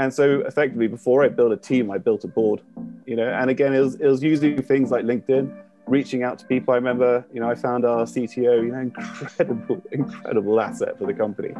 and 0.00 0.14
so 0.14 0.40
effectively, 0.46 0.86
before 0.86 1.22
I 1.22 1.28
built 1.28 1.52
a 1.52 1.58
team, 1.58 1.90
I 1.90 1.98
built 1.98 2.24
a 2.24 2.28
board. 2.28 2.62
You 3.04 3.16
know, 3.16 3.28
and 3.28 3.50
again, 3.50 3.74
it 3.74 3.80
was 3.80 3.96
it 3.96 4.06
was 4.06 4.22
using 4.22 4.62
things 4.62 4.90
like 4.90 5.04
LinkedIn, 5.04 5.54
reaching 5.86 6.22
out 6.22 6.38
to 6.38 6.46
people. 6.46 6.72
I 6.72 6.78
remember, 6.78 7.22
you 7.34 7.40
know, 7.40 7.50
I 7.50 7.54
found 7.54 7.84
our 7.84 8.06
CTO, 8.06 8.64
you 8.64 8.72
know, 8.72 8.78
incredible, 8.80 9.82
incredible 9.92 10.58
asset 10.58 10.98
for 10.98 11.04
the 11.04 11.12
company. 11.12 11.54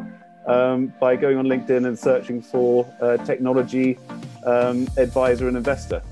Um, 0.46 0.90
by 0.98 1.16
going 1.16 1.37
on 1.37 1.45
LinkedIn 1.45 1.87
and 1.87 1.98
searching 1.98 2.40
for 2.40 2.90
a 3.03 3.18
technology 3.18 3.98
um, 4.46 4.88
advisor 4.96 5.46
and 5.46 5.57
investor. 5.59 6.02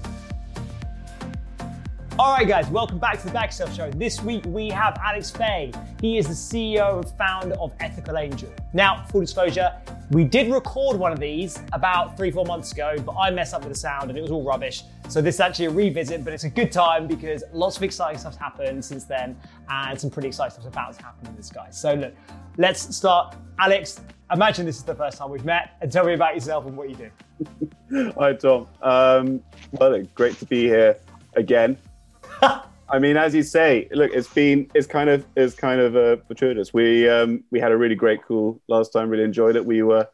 All 2.20 2.32
right, 2.32 2.48
guys, 2.48 2.68
welcome 2.68 2.98
back 2.98 3.20
to 3.20 3.26
the 3.26 3.32
Back 3.32 3.52
Show. 3.52 3.92
This 3.92 4.20
week 4.20 4.44
we 4.46 4.70
have 4.70 4.98
Alex 5.00 5.30
Fahie. 5.30 5.72
He 6.00 6.18
is 6.18 6.26
the 6.26 6.34
CEO 6.34 6.96
and 6.96 7.08
founder 7.16 7.54
of 7.60 7.72
Ethical 7.78 8.18
Angel. 8.18 8.52
Now, 8.72 9.04
full 9.04 9.20
disclosure, 9.20 9.72
we 10.10 10.24
did 10.24 10.50
record 10.50 10.96
one 10.96 11.12
of 11.12 11.20
these 11.20 11.62
about 11.74 12.16
three, 12.16 12.32
four 12.32 12.44
months 12.44 12.72
ago, 12.72 12.96
but 13.06 13.12
I 13.12 13.30
messed 13.30 13.54
up 13.54 13.60
with 13.60 13.72
the 13.72 13.78
sound 13.78 14.10
and 14.10 14.18
it 14.18 14.20
was 14.20 14.32
all 14.32 14.42
rubbish. 14.42 14.82
So 15.08 15.22
this 15.22 15.36
is 15.36 15.40
actually 15.40 15.66
a 15.66 15.70
revisit, 15.70 16.24
but 16.24 16.32
it's 16.32 16.42
a 16.42 16.50
good 16.50 16.72
time 16.72 17.06
because 17.06 17.44
lots 17.52 17.76
of 17.76 17.84
exciting 17.84 18.18
stuff's 18.18 18.36
happened 18.36 18.84
since 18.84 19.04
then 19.04 19.38
and 19.70 20.00
some 20.00 20.10
pretty 20.10 20.26
exciting 20.26 20.50
stuff's 20.50 20.66
about 20.66 20.98
to 20.98 21.04
happen 21.04 21.24
with 21.28 21.36
this 21.36 21.50
guy. 21.50 21.70
So 21.70 21.94
look, 21.94 22.14
let's 22.56 22.96
start. 22.96 23.36
Alex, 23.60 24.00
imagine 24.32 24.66
this 24.66 24.78
is 24.78 24.82
the 24.82 24.96
first 24.96 25.18
time 25.18 25.30
we've 25.30 25.44
met 25.44 25.76
and 25.80 25.92
tell 25.92 26.04
me 26.04 26.14
about 26.14 26.34
yourself 26.34 26.66
and 26.66 26.76
what 26.76 26.90
you 26.90 26.96
do. 26.96 28.12
Hi, 28.18 28.32
Tom. 28.32 28.66
Um, 28.82 29.40
well, 29.70 30.02
great 30.16 30.36
to 30.40 30.46
be 30.46 30.64
here 30.64 30.96
again. 31.36 31.78
I 32.90 32.98
mean, 32.98 33.16
as 33.16 33.34
you 33.34 33.42
say, 33.42 33.88
look, 33.90 34.12
it's 34.14 34.28
been 34.28 34.70
it's 34.74 34.86
kind 34.86 35.10
of 35.10 35.26
it's 35.36 35.54
kind 35.54 35.80
of 35.80 35.96
uh, 35.96 36.16
fortuitous. 36.26 36.72
We 36.72 37.08
um, 37.08 37.44
we 37.50 37.60
had 37.60 37.72
a 37.72 37.76
really 37.76 37.94
great 37.94 38.24
call 38.24 38.60
last 38.68 38.92
time. 38.92 39.10
Really 39.10 39.24
enjoyed 39.24 39.56
it. 39.56 39.64
We 39.64 39.82
were, 39.82 40.08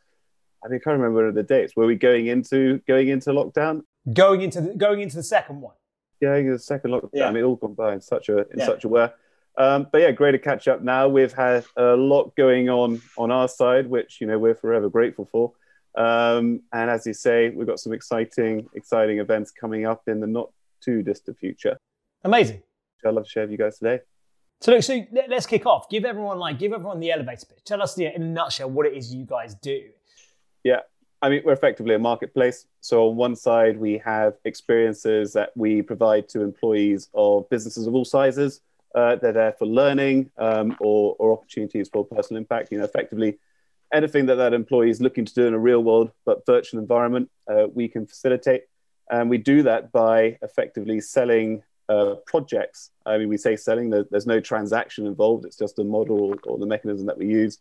I 0.64 0.68
think 0.68 0.82
I 0.82 0.84
can't 0.84 1.00
remember 1.00 1.30
the 1.30 1.42
dates. 1.42 1.76
Were 1.76 1.86
we 1.86 1.94
going 1.94 2.26
into 2.26 2.80
going 2.88 3.08
into 3.08 3.30
lockdown? 3.30 3.82
Going 4.12 4.42
into 4.42 4.60
the, 4.60 4.74
going 4.74 5.00
into 5.00 5.16
the 5.16 5.22
second 5.22 5.60
one. 5.60 5.74
Going 6.20 6.46
into 6.46 6.56
the 6.56 6.62
second 6.62 6.90
lockdown. 6.90 7.10
Yeah. 7.12 7.32
It 7.32 7.42
all 7.42 7.56
gone 7.56 7.74
by 7.74 7.94
in 7.94 8.00
such 8.00 8.28
a 8.28 8.38
in 8.50 8.58
yeah. 8.58 8.66
such 8.66 8.84
a 8.84 8.88
way. 8.88 9.08
Um, 9.56 9.86
but 9.92 10.00
yeah, 10.00 10.10
great 10.10 10.32
to 10.32 10.38
catch 10.38 10.66
up 10.66 10.82
now. 10.82 11.06
We've 11.06 11.32
had 11.32 11.64
a 11.76 11.94
lot 11.94 12.34
going 12.34 12.68
on 12.68 13.00
on 13.16 13.30
our 13.30 13.46
side, 13.46 13.86
which 13.88 14.20
you 14.20 14.26
know 14.26 14.38
we're 14.38 14.56
forever 14.56 14.88
grateful 14.88 15.28
for. 15.30 15.52
Um, 15.96 16.62
and 16.72 16.90
as 16.90 17.06
you 17.06 17.14
say, 17.14 17.50
we've 17.50 17.68
got 17.68 17.78
some 17.78 17.92
exciting 17.92 18.68
exciting 18.74 19.20
events 19.20 19.52
coming 19.52 19.86
up 19.86 20.02
in 20.08 20.18
the 20.18 20.26
not 20.26 20.50
too 20.80 21.04
distant 21.04 21.38
future. 21.38 21.78
Amazing. 22.24 22.62
I'd 23.04 23.14
love 23.14 23.24
to 23.24 23.30
share 23.30 23.42
with 23.42 23.52
you 23.52 23.58
guys 23.58 23.78
today. 23.78 24.00
So 24.60 24.72
look, 24.72 24.82
so 24.82 25.04
let's 25.28 25.46
kick 25.46 25.66
off. 25.66 25.90
Give 25.90 26.06
everyone 26.06 26.38
like 26.38 26.58
give 26.58 26.72
everyone 26.72 26.98
the 26.98 27.12
elevator 27.12 27.44
pitch. 27.46 27.64
Tell 27.64 27.82
us 27.82 27.98
in 27.98 28.06
a 28.06 28.18
nutshell 28.18 28.70
what 28.70 28.86
it 28.86 28.94
is 28.94 29.14
you 29.14 29.26
guys 29.26 29.54
do. 29.56 29.90
Yeah, 30.62 30.80
I 31.20 31.28
mean 31.28 31.42
we're 31.44 31.52
effectively 31.52 31.94
a 31.94 31.98
marketplace. 31.98 32.66
So 32.80 33.10
on 33.10 33.16
one 33.16 33.36
side 33.36 33.78
we 33.78 33.98
have 33.98 34.34
experiences 34.44 35.34
that 35.34 35.50
we 35.54 35.82
provide 35.82 36.28
to 36.30 36.40
employees 36.40 37.10
of 37.12 37.48
businesses 37.50 37.86
of 37.86 37.94
all 37.94 38.06
sizes. 38.06 38.62
Uh, 38.94 39.16
they're 39.16 39.32
there 39.32 39.52
for 39.52 39.66
learning 39.66 40.30
um, 40.38 40.76
or, 40.80 41.16
or 41.18 41.32
opportunities 41.32 41.88
for 41.88 42.06
personal 42.06 42.38
impact. 42.38 42.72
You 42.72 42.78
know, 42.78 42.84
effectively 42.84 43.38
anything 43.92 44.24
that 44.26 44.36
that 44.36 44.54
employee 44.54 44.88
is 44.88 45.02
looking 45.02 45.26
to 45.26 45.34
do 45.34 45.46
in 45.46 45.52
a 45.52 45.58
real 45.58 45.82
world 45.82 46.10
but 46.24 46.46
virtual 46.46 46.80
environment, 46.80 47.28
uh, 47.50 47.66
we 47.74 47.86
can 47.86 48.06
facilitate. 48.06 48.62
And 49.10 49.28
we 49.28 49.36
do 49.36 49.62
that 49.64 49.92
by 49.92 50.38
effectively 50.40 51.00
selling 51.00 51.62
uh, 51.88 52.14
projects. 52.26 52.90
I 53.06 53.18
mean, 53.18 53.28
we 53.28 53.36
say 53.36 53.56
selling, 53.56 53.90
there's 53.90 54.26
no 54.26 54.40
transaction 54.40 55.06
involved, 55.06 55.44
it's 55.44 55.56
just 55.56 55.78
a 55.78 55.84
model 55.84 56.34
or 56.44 56.58
the 56.58 56.66
mechanism 56.66 57.06
that 57.06 57.18
we 57.18 57.26
use 57.26 57.58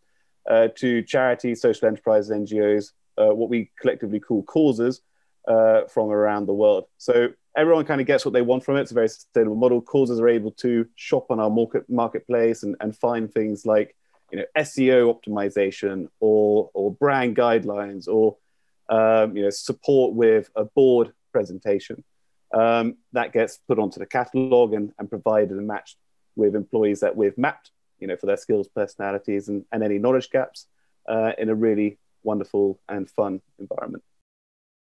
uh, 0.48 0.68
to 0.76 1.02
charities, 1.02 1.60
social 1.60 1.88
enterprises, 1.88 2.30
NGOs, 2.30 2.92
uh, 3.18 3.34
what 3.34 3.48
we 3.48 3.70
collectively 3.80 4.20
call 4.20 4.42
causes 4.42 5.00
uh, 5.48 5.82
from 5.86 6.10
around 6.10 6.46
the 6.46 6.54
world. 6.54 6.84
So 6.98 7.28
everyone 7.56 7.84
kind 7.84 8.00
of 8.00 8.06
gets 8.06 8.24
what 8.24 8.34
they 8.34 8.42
want 8.42 8.64
from 8.64 8.76
it. 8.76 8.82
It's 8.82 8.90
a 8.90 8.94
very 8.94 9.08
sustainable 9.08 9.56
model. 9.56 9.80
Causes 9.80 10.20
are 10.20 10.28
able 10.28 10.52
to 10.52 10.86
shop 10.96 11.26
on 11.30 11.40
our 11.40 11.50
market, 11.50 11.88
marketplace 11.88 12.62
and, 12.62 12.76
and 12.80 12.96
find 12.96 13.32
things 13.32 13.64
like 13.66 13.94
you 14.32 14.38
know, 14.38 14.44
SEO 14.58 15.14
optimization 15.14 16.08
or, 16.20 16.70
or 16.74 16.92
brand 16.92 17.36
guidelines 17.36 18.08
or 18.08 18.36
um, 18.88 19.36
you 19.36 19.44
know, 19.44 19.50
support 19.50 20.14
with 20.14 20.50
a 20.56 20.64
board 20.64 21.12
presentation 21.32 22.02
um, 22.54 22.96
that 23.12 23.32
gets 23.32 23.58
put 23.68 23.78
onto 23.78 23.98
the 23.98 24.06
catalog 24.06 24.72
and, 24.72 24.92
and 24.98 25.08
provided 25.08 25.50
and 25.50 25.66
matched 25.66 25.96
with 26.36 26.54
employees 26.54 27.00
that 27.00 27.16
we've 27.16 27.36
mapped, 27.36 27.70
you 27.98 28.06
know, 28.06 28.16
for 28.16 28.26
their 28.26 28.36
skills, 28.36 28.68
personalities, 28.68 29.48
and, 29.48 29.64
and 29.72 29.82
any 29.82 29.98
knowledge 29.98 30.30
gaps 30.30 30.66
uh, 31.08 31.32
in 31.38 31.48
a 31.48 31.54
really 31.54 31.98
wonderful 32.22 32.80
and 32.88 33.10
fun 33.10 33.40
environment. 33.58 34.02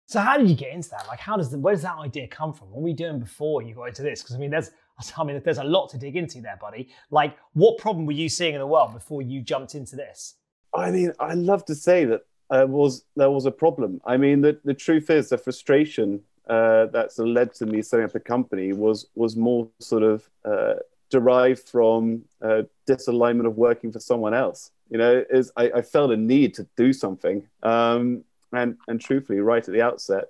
So 0.07 0.19
how 0.19 0.37
did 0.37 0.49
you 0.49 0.55
get 0.55 0.71
into 0.71 0.89
that? 0.89 1.07
Like, 1.07 1.19
how 1.19 1.37
does 1.37 1.49
the, 1.49 1.57
where 1.57 1.73
does 1.73 1.83
that 1.83 1.97
idea 1.97 2.27
come 2.27 2.53
from? 2.53 2.69
What 2.69 2.81
were 2.81 2.89
you 2.89 2.95
doing 2.95 3.19
before 3.19 3.61
you 3.61 3.73
got 3.73 3.85
into 3.85 4.03
this? 4.03 4.21
Because 4.21 4.35
I 4.35 4.39
mean, 4.39 4.51
there's 4.51 4.71
I 5.17 5.23
mean, 5.23 5.41
there's 5.43 5.57
a 5.57 5.63
lot 5.63 5.89
to 5.89 5.97
dig 5.97 6.15
into 6.15 6.41
there, 6.41 6.57
buddy. 6.59 6.89
Like, 7.09 7.37
what 7.53 7.77
problem 7.77 8.05
were 8.05 8.13
you 8.13 8.29
seeing 8.29 8.53
in 8.53 8.59
the 8.59 8.67
world 8.67 8.93
before 8.93 9.21
you 9.21 9.41
jumped 9.41 9.75
into 9.75 9.95
this? 9.95 10.35
I 10.75 10.91
mean, 10.91 11.13
I 11.19 11.33
love 11.33 11.65
to 11.65 11.75
say 11.75 12.05
that 12.05 12.21
uh, 12.49 12.65
was 12.67 13.05
there 13.15 13.29
was 13.29 13.45
a 13.45 13.51
problem. 13.51 14.01
I 14.05 14.17
mean, 14.17 14.41
the, 14.41 14.59
the 14.63 14.73
truth 14.73 15.09
is, 15.09 15.29
the 15.29 15.37
frustration 15.37 16.21
uh, 16.47 16.87
that 16.87 17.11
sort 17.11 17.29
of 17.29 17.35
led 17.35 17.53
to 17.55 17.65
me 17.65 17.81
setting 17.81 18.05
up 18.05 18.15
a 18.15 18.19
company 18.19 18.73
was 18.73 19.07
was 19.15 19.35
more 19.35 19.69
sort 19.79 20.03
of 20.03 20.29
uh, 20.45 20.75
derived 21.09 21.67
from 21.69 22.23
uh, 22.41 22.63
disalignment 22.87 23.45
of 23.45 23.57
working 23.57 23.91
for 23.91 23.99
someone 23.99 24.33
else. 24.33 24.71
You 24.89 24.97
know, 24.97 25.23
is 25.29 25.51
I, 25.55 25.71
I 25.75 25.81
felt 25.81 26.11
a 26.11 26.17
need 26.17 26.53
to 26.55 26.67
do 26.75 26.93
something, 26.93 27.47
um, 27.63 28.23
and 28.51 28.77
and 28.87 28.99
truthfully, 28.99 29.39
right 29.39 29.65
at 29.67 29.73
the 29.73 29.81
outset, 29.81 30.25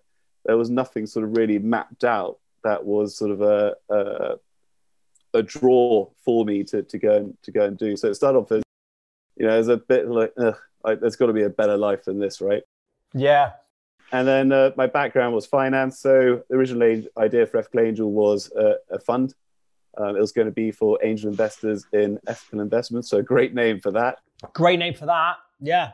there 0.45 0.57
was 0.57 0.69
nothing 0.69 1.05
sort 1.05 1.25
of 1.25 1.35
really 1.35 1.59
mapped 1.59 2.03
out 2.03 2.37
that 2.63 2.85
was 2.85 3.17
sort 3.17 3.31
of 3.31 3.41
a, 3.41 3.75
a 3.89 4.35
a 5.33 5.43
draw 5.43 6.07
for 6.23 6.45
me 6.45 6.63
to, 6.63 6.83
to 6.83 6.97
go 6.97 7.17
and 7.17 7.37
to 7.43 7.51
go 7.51 7.65
and 7.65 7.77
do. 7.77 7.97
So 7.97 8.09
it 8.09 8.15
started 8.15 8.37
off 8.37 8.51
as 8.51 8.63
you 9.35 9.47
know, 9.47 9.53
as 9.53 9.67
a 9.67 9.77
bit 9.77 10.07
like, 10.07 10.33
there's 10.35 11.15
got 11.15 11.27
to 11.27 11.33
be 11.33 11.43
a 11.43 11.49
better 11.49 11.77
life 11.77 12.05
than 12.05 12.19
this, 12.19 12.39
right? 12.41 12.63
Yeah, 13.13 13.53
and 14.11 14.27
then 14.27 14.51
uh, 14.51 14.71
my 14.75 14.87
background 14.87 15.33
was 15.33 15.45
finance. 15.45 15.99
So 15.99 16.43
the 16.49 16.55
original 16.55 17.03
idea 17.17 17.45
for 17.45 17.57
Ethical 17.57 17.79
Angel 17.79 18.11
was 18.11 18.51
uh, 18.53 18.75
a 18.91 18.99
fund. 18.99 19.33
Um, 19.97 20.15
it 20.15 20.19
was 20.19 20.31
going 20.31 20.47
to 20.47 20.51
be 20.51 20.71
for 20.71 20.97
angel 21.03 21.29
investors 21.29 21.85
in 21.93 22.19
ethical 22.27 22.61
investments. 22.61 23.09
So 23.09 23.21
great 23.21 23.53
name 23.53 23.79
for 23.79 23.91
that. 23.91 24.19
Great 24.53 24.79
name 24.79 24.93
for 24.93 25.05
that. 25.05 25.37
Yeah. 25.59 25.91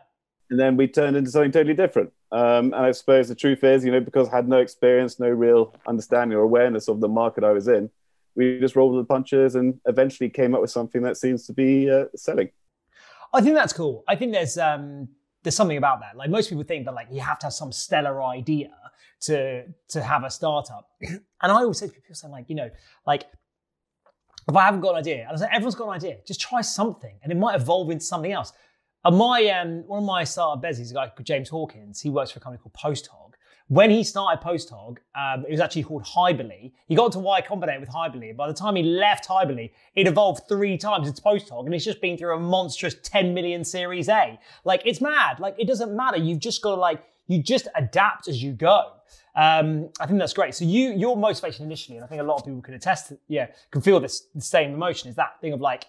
And 0.50 0.60
then 0.60 0.78
we 0.78 0.88
turned 0.88 1.16
into 1.16 1.30
something 1.30 1.52
totally 1.52 1.76
different. 1.76 2.12
Um, 2.32 2.74
and 2.74 2.76
I 2.76 2.92
suppose 2.92 3.28
the 3.28 3.36
truth 3.36 3.64
is, 3.64 3.84
you 3.84 3.92
know, 3.92 4.00
because 4.00 4.30
I 4.30 4.38
had 4.38 4.48
no 4.48 4.60
experience, 4.60 5.20
no 5.20 5.30
real 5.30 5.76
understanding 5.88 6.38
or 6.38 6.42
awareness 6.42 6.88
of 6.88 7.02
the 7.02 7.08
market 7.08 7.44
I 7.44 7.52
was 7.52 7.68
in, 7.68 7.90
we 8.36 8.60
just 8.60 8.76
rolled 8.76 8.96
with 8.96 9.06
the 9.06 9.14
punches 9.14 9.56
and 9.56 9.80
eventually 9.86 10.30
came 10.30 10.56
up 10.56 10.62
with 10.62 10.72
something 10.72 11.02
that 11.02 11.18
seems 11.18 11.46
to 11.48 11.54
be 11.54 11.90
uh, 11.90 12.06
selling. 12.16 12.50
I 13.34 13.42
think 13.42 13.56
that's 13.56 13.74
cool. 13.74 14.04
I 14.08 14.16
think 14.16 14.32
there's 14.32 14.58
um, 14.58 15.10
there's 15.44 15.56
something 15.56 15.78
about 15.78 16.02
that. 16.02 16.18
Like 16.18 16.30
most 16.30 16.50
people 16.50 16.64
think 16.64 16.86
that 16.86 16.94
like 16.94 17.08
you 17.12 17.22
have 17.22 17.40
to 17.40 17.48
have 17.48 17.54
some 17.54 17.72
stellar 17.72 18.22
idea 18.24 18.72
to 19.22 19.64
to 19.90 20.02
have 20.02 20.24
a 20.24 20.30
startup. 20.30 20.90
and 21.02 21.22
I 21.42 21.50
always 21.50 21.78
say 21.78 21.88
to 21.88 21.94
people, 21.94 22.16
saying 22.16 22.32
like, 22.32 22.46
you 22.50 22.56
know, 22.56 22.70
like 23.06 23.24
if 24.48 24.56
I 24.56 24.66
haven't 24.66 24.82
got 24.82 24.92
an 24.92 24.98
idea, 24.98 25.28
and 25.28 25.38
I 25.38 25.40
say 25.40 25.48
everyone's 25.52 25.76
got 25.76 25.88
an 25.90 25.96
idea, 25.96 26.18
just 26.26 26.42
try 26.42 26.62
something, 26.62 27.20
and 27.24 27.32
it 27.32 27.36
might 27.36 27.56
evolve 27.56 27.90
into 27.92 28.06
something 28.06 28.32
else. 28.32 28.52
And 29.06 29.16
my 29.18 29.46
um, 29.50 29.88
one 29.88 30.00
of 30.00 30.06
my 30.06 30.24
startup 30.24 30.64
is 30.70 30.92
a 30.92 30.94
guy 30.94 31.08
called 31.08 31.26
James 31.26 31.50
Hawkins. 31.50 32.02
He 32.02 32.10
works 32.10 32.32
for 32.32 32.40
a 32.40 32.42
company 32.42 32.62
called 32.62 32.74
PostHog, 32.74 33.34
when 33.70 33.92
he 33.92 34.04
started 34.04 34.44
PostHog, 34.44 34.98
um, 35.16 35.46
it 35.48 35.52
was 35.52 35.60
actually 35.60 35.84
called 35.84 36.04
Hyberly. 36.04 36.72
He 36.88 36.96
got 36.96 37.12
to 37.12 37.20
Y 37.20 37.42
Combinator 37.42 37.80
with 37.80 37.90
Hyberly. 37.90 38.30
and 38.30 38.38
By 38.38 38.48
the 38.48 38.54
time 38.54 38.76
he 38.76 38.82
left 38.82 39.28
Hyberly, 39.28 39.72
it 39.94 40.08
evolved 40.08 40.48
three 40.50 40.76
times 40.76 41.08
into 41.08 41.22
PostHog, 41.22 41.66
and 41.66 41.76
it's 41.76 41.86
just 41.86 42.02
been 42.02 42.18
through 42.18 42.36
a 42.36 42.40
monstrous 42.40 42.96
10 43.04 43.32
million 43.34 43.64
Series 43.64 44.10
A. 44.10 44.40
Like, 44.64 44.82
it's 44.86 45.02
mad. 45.02 45.40
Like, 45.40 45.56
it 45.60 45.68
doesn't 45.68 45.96
matter. 45.96 46.18
You've 46.18 46.40
just 46.40 46.64
got 46.64 46.76
to, 46.76 46.82
like, 46.82 47.04
you 47.28 47.44
just 47.44 47.68
adapt 47.76 48.28
as 48.28 48.42
you 48.42 48.54
go. 48.54 48.94
Um, 49.36 49.90
I 50.00 50.08
think 50.08 50.18
that's 50.18 50.34
great. 50.34 50.56
So 50.56 50.66
you, 50.66 50.90
your 50.94 51.16
motivation 51.16 51.64
initially, 51.64 51.98
and 51.98 52.04
I 52.04 52.08
think 52.08 52.22
a 52.22 52.24
lot 52.24 52.40
of 52.40 52.46
people 52.46 52.62
can 52.64 52.74
attest, 52.74 53.10
to, 53.10 53.20
yeah, 53.28 53.50
can 53.70 53.82
feel 53.82 54.00
this 54.00 54.22
the 54.34 54.42
same 54.42 54.74
emotion, 54.74 55.10
is 55.10 55.16
that 55.18 55.40
thing 55.42 55.54
of 55.54 55.62
like, 55.62 55.86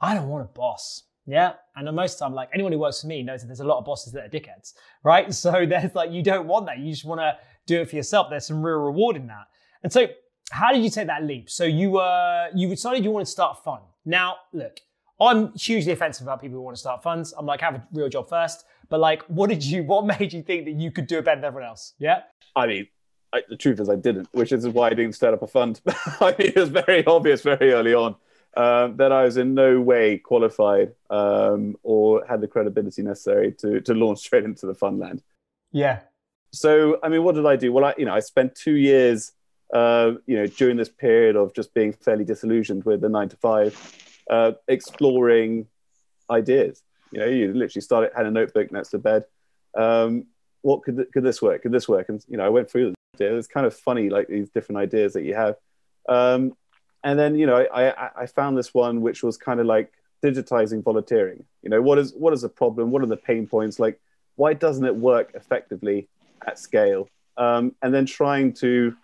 I 0.00 0.14
don't 0.14 0.28
want 0.28 0.44
a 0.44 0.48
boss. 0.48 1.02
Yeah. 1.28 1.52
And 1.76 1.94
most 1.94 2.14
of 2.14 2.18
the 2.18 2.24
time, 2.24 2.34
like 2.34 2.48
anyone 2.54 2.72
who 2.72 2.78
works 2.78 3.02
for 3.02 3.06
me 3.06 3.22
knows 3.22 3.42
that 3.42 3.48
there's 3.48 3.60
a 3.60 3.64
lot 3.64 3.78
of 3.78 3.84
bosses 3.84 4.14
that 4.14 4.24
are 4.24 4.28
dickheads, 4.30 4.72
right? 5.04 5.32
So 5.34 5.66
there's 5.66 5.94
like, 5.94 6.10
you 6.10 6.22
don't 6.22 6.48
want 6.48 6.66
that. 6.66 6.78
You 6.78 6.90
just 6.90 7.04
want 7.04 7.20
to 7.20 7.36
do 7.66 7.82
it 7.82 7.90
for 7.90 7.96
yourself. 7.96 8.28
There's 8.30 8.46
some 8.46 8.64
real 8.64 8.78
reward 8.78 9.14
in 9.14 9.26
that. 9.26 9.46
And 9.82 9.92
so 9.92 10.06
how 10.50 10.72
did 10.72 10.82
you 10.82 10.88
take 10.88 11.06
that 11.08 11.24
leap? 11.24 11.50
So 11.50 11.64
you 11.64 11.90
were, 11.90 12.48
you 12.54 12.68
decided 12.68 13.04
you 13.04 13.10
wanted 13.10 13.26
to 13.26 13.30
start 13.30 13.58
a 13.60 13.62
fund. 13.62 13.82
Now, 14.06 14.36
look, 14.54 14.80
I'm 15.20 15.52
hugely 15.52 15.92
offensive 15.92 16.26
about 16.26 16.40
people 16.40 16.56
who 16.56 16.62
want 16.62 16.76
to 16.76 16.80
start 16.80 17.02
funds. 17.02 17.34
I'm 17.36 17.44
like, 17.44 17.60
have 17.60 17.74
a 17.74 17.86
real 17.92 18.08
job 18.08 18.30
first. 18.30 18.64
But 18.88 19.00
like, 19.00 19.22
what 19.28 19.50
did 19.50 19.62
you, 19.62 19.82
what 19.82 20.06
made 20.06 20.32
you 20.32 20.42
think 20.42 20.64
that 20.64 20.74
you 20.74 20.90
could 20.90 21.06
do 21.06 21.18
it 21.18 21.26
better 21.26 21.40
than 21.40 21.44
everyone 21.44 21.68
else? 21.68 21.92
Yeah. 21.98 22.22
I 22.56 22.66
mean, 22.66 22.88
I, 23.34 23.42
the 23.46 23.56
truth 23.56 23.78
is 23.80 23.90
I 23.90 23.96
didn't, 23.96 24.28
which 24.32 24.50
is 24.50 24.66
why 24.66 24.86
I 24.86 24.94
didn't 24.94 25.14
start 25.14 25.34
up 25.34 25.42
a 25.42 25.46
fund. 25.46 25.82
I 25.86 26.34
mean, 26.38 26.48
it 26.48 26.56
was 26.56 26.70
very 26.70 27.04
obvious 27.04 27.42
very 27.42 27.72
early 27.72 27.92
on 27.92 28.16
um, 28.56 28.96
that 28.96 29.12
I 29.12 29.24
was 29.24 29.36
in 29.36 29.54
no 29.54 29.80
way 29.80 30.18
qualified 30.18 30.92
um, 31.10 31.76
or 31.82 32.24
had 32.26 32.40
the 32.40 32.48
credibility 32.48 33.02
necessary 33.02 33.52
to 33.60 33.80
to 33.80 33.94
launch 33.94 34.18
straight 34.26 34.44
into 34.44 34.66
the 34.66 34.74
fun 34.74 34.98
land. 34.98 35.22
Yeah. 35.72 36.00
so 36.52 36.98
I 37.02 37.08
mean, 37.08 37.22
what 37.24 37.34
did 37.34 37.46
I 37.46 37.56
do? 37.56 37.72
Well, 37.72 37.84
I 37.84 37.94
you 37.98 38.04
know 38.04 38.14
I 38.14 38.20
spent 38.20 38.54
two 38.54 38.76
years, 38.76 39.32
uh, 39.72 40.12
you 40.26 40.36
know, 40.36 40.46
during 40.46 40.76
this 40.76 40.88
period 40.88 41.36
of 41.36 41.54
just 41.54 41.74
being 41.74 41.92
fairly 41.92 42.24
disillusioned 42.24 42.84
with 42.84 43.00
the 43.00 43.08
nine 43.08 43.28
to 43.28 43.36
five, 43.36 43.76
uh, 44.30 44.52
exploring 44.66 45.66
ideas. 46.30 46.82
You 47.12 47.20
know, 47.20 47.26
you 47.26 47.52
literally 47.52 47.82
started 47.82 48.10
had 48.16 48.26
a 48.26 48.30
notebook 48.30 48.72
next 48.72 48.90
to 48.90 48.98
bed. 48.98 49.24
Um, 49.76 50.26
what 50.62 50.82
could 50.82 51.06
could 51.12 51.24
this 51.24 51.40
work? 51.40 51.62
Could 51.62 51.72
this 51.72 51.88
work? 51.88 52.08
And 52.08 52.24
you 52.28 52.36
know, 52.36 52.44
I 52.44 52.48
went 52.48 52.70
through 52.70 52.88
it. 52.88 52.94
It's 53.20 53.48
kind 53.48 53.66
of 53.66 53.74
funny, 53.74 54.10
like 54.10 54.28
these 54.28 54.48
different 54.50 54.80
ideas 54.80 55.12
that 55.14 55.24
you 55.24 55.34
have. 55.34 55.56
Um, 56.08 56.56
and 57.04 57.18
then 57.18 57.36
you 57.36 57.46
know, 57.46 57.66
I, 57.72 58.22
I 58.22 58.26
found 58.26 58.56
this 58.56 58.74
one 58.74 59.00
which 59.00 59.22
was 59.22 59.36
kind 59.36 59.60
of 59.60 59.66
like 59.66 59.92
digitizing 60.22 60.82
volunteering. 60.82 61.44
You 61.62 61.70
know, 61.70 61.82
what 61.82 61.98
is 61.98 62.12
what 62.14 62.32
is 62.32 62.42
the 62.42 62.48
problem? 62.48 62.90
What 62.90 63.02
are 63.02 63.06
the 63.06 63.16
pain 63.16 63.46
points? 63.46 63.78
Like, 63.78 64.00
why 64.36 64.54
doesn't 64.54 64.84
it 64.84 64.96
work 64.96 65.32
effectively 65.34 66.08
at 66.46 66.58
scale? 66.58 67.08
Um, 67.36 67.74
and 67.82 67.94
then 67.94 68.06
trying 68.06 68.52
to 68.54 68.96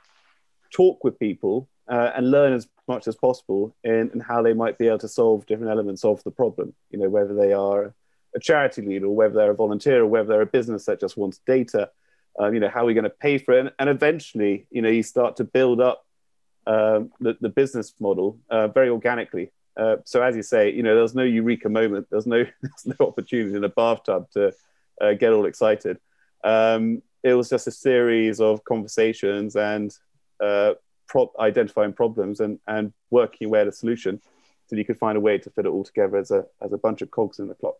talk 0.70 1.04
with 1.04 1.18
people 1.18 1.68
uh, 1.88 2.10
and 2.16 2.30
learn 2.30 2.52
as 2.52 2.66
much 2.88 3.06
as 3.06 3.14
possible 3.14 3.74
in, 3.84 4.10
in 4.12 4.20
how 4.20 4.42
they 4.42 4.52
might 4.52 4.76
be 4.76 4.88
able 4.88 4.98
to 4.98 5.08
solve 5.08 5.46
different 5.46 5.70
elements 5.70 6.04
of 6.04 6.22
the 6.24 6.30
problem. 6.30 6.74
You 6.90 6.98
know, 6.98 7.08
whether 7.08 7.34
they 7.34 7.52
are 7.52 7.94
a 8.34 8.40
charity 8.40 8.82
leader 8.82 9.06
or 9.06 9.14
whether 9.14 9.34
they're 9.34 9.52
a 9.52 9.54
volunteer 9.54 10.02
or 10.02 10.06
whether 10.06 10.28
they're 10.28 10.42
a 10.42 10.46
business 10.46 10.86
that 10.86 11.00
just 11.00 11.16
wants 11.16 11.40
data. 11.46 11.90
Um, 12.38 12.52
you 12.52 12.58
know, 12.58 12.68
how 12.68 12.82
are 12.82 12.86
we 12.86 12.94
going 12.94 13.04
to 13.04 13.10
pay 13.10 13.38
for 13.38 13.52
it? 13.52 13.60
And, 13.60 13.72
and, 13.78 13.88
eventually, 13.88 14.66
you 14.70 14.82
know, 14.82 14.88
you 14.88 15.04
start 15.04 15.36
to 15.36 15.44
build 15.44 15.80
up 15.80 16.04
um, 16.66 17.12
the, 17.20 17.36
the 17.40 17.48
business 17.48 17.94
model 18.00 18.38
uh, 18.50 18.68
very 18.68 18.88
organically. 18.88 19.52
Uh, 19.76 19.96
so 20.04 20.22
as 20.22 20.36
you 20.36 20.42
say, 20.42 20.72
you 20.72 20.82
know, 20.82 20.94
there's 20.94 21.14
no 21.14 21.24
eureka 21.24 21.68
moment. 21.68 22.06
There's 22.10 22.26
no 22.26 22.44
there's 22.62 22.96
no 22.98 23.06
opportunity 23.06 23.56
in 23.56 23.64
a 23.64 23.68
bathtub 23.68 24.30
to 24.32 24.52
uh, 25.00 25.14
get 25.14 25.32
all 25.32 25.46
excited. 25.46 25.98
Um, 26.42 27.02
it 27.22 27.34
was 27.34 27.48
just 27.48 27.66
a 27.66 27.70
series 27.70 28.40
of 28.40 28.62
conversations 28.64 29.56
and 29.56 29.96
uh, 30.40 30.74
pro- 31.08 31.32
identifying 31.38 31.92
problems 31.92 32.40
and, 32.40 32.60
and 32.66 32.92
working 33.10 33.46
away 33.46 33.62
at 33.62 33.68
a 33.68 33.72
solution 33.72 34.20
so 34.66 34.76
you 34.76 34.84
could 34.84 34.98
find 34.98 35.16
a 35.16 35.20
way 35.20 35.38
to 35.38 35.50
fit 35.50 35.66
it 35.66 35.68
all 35.68 35.84
together 35.84 36.16
as 36.16 36.30
a, 36.30 36.44
as 36.62 36.72
a 36.72 36.78
bunch 36.78 37.02
of 37.02 37.10
cogs 37.10 37.38
in 37.38 37.48
the 37.48 37.54
clock. 37.54 37.76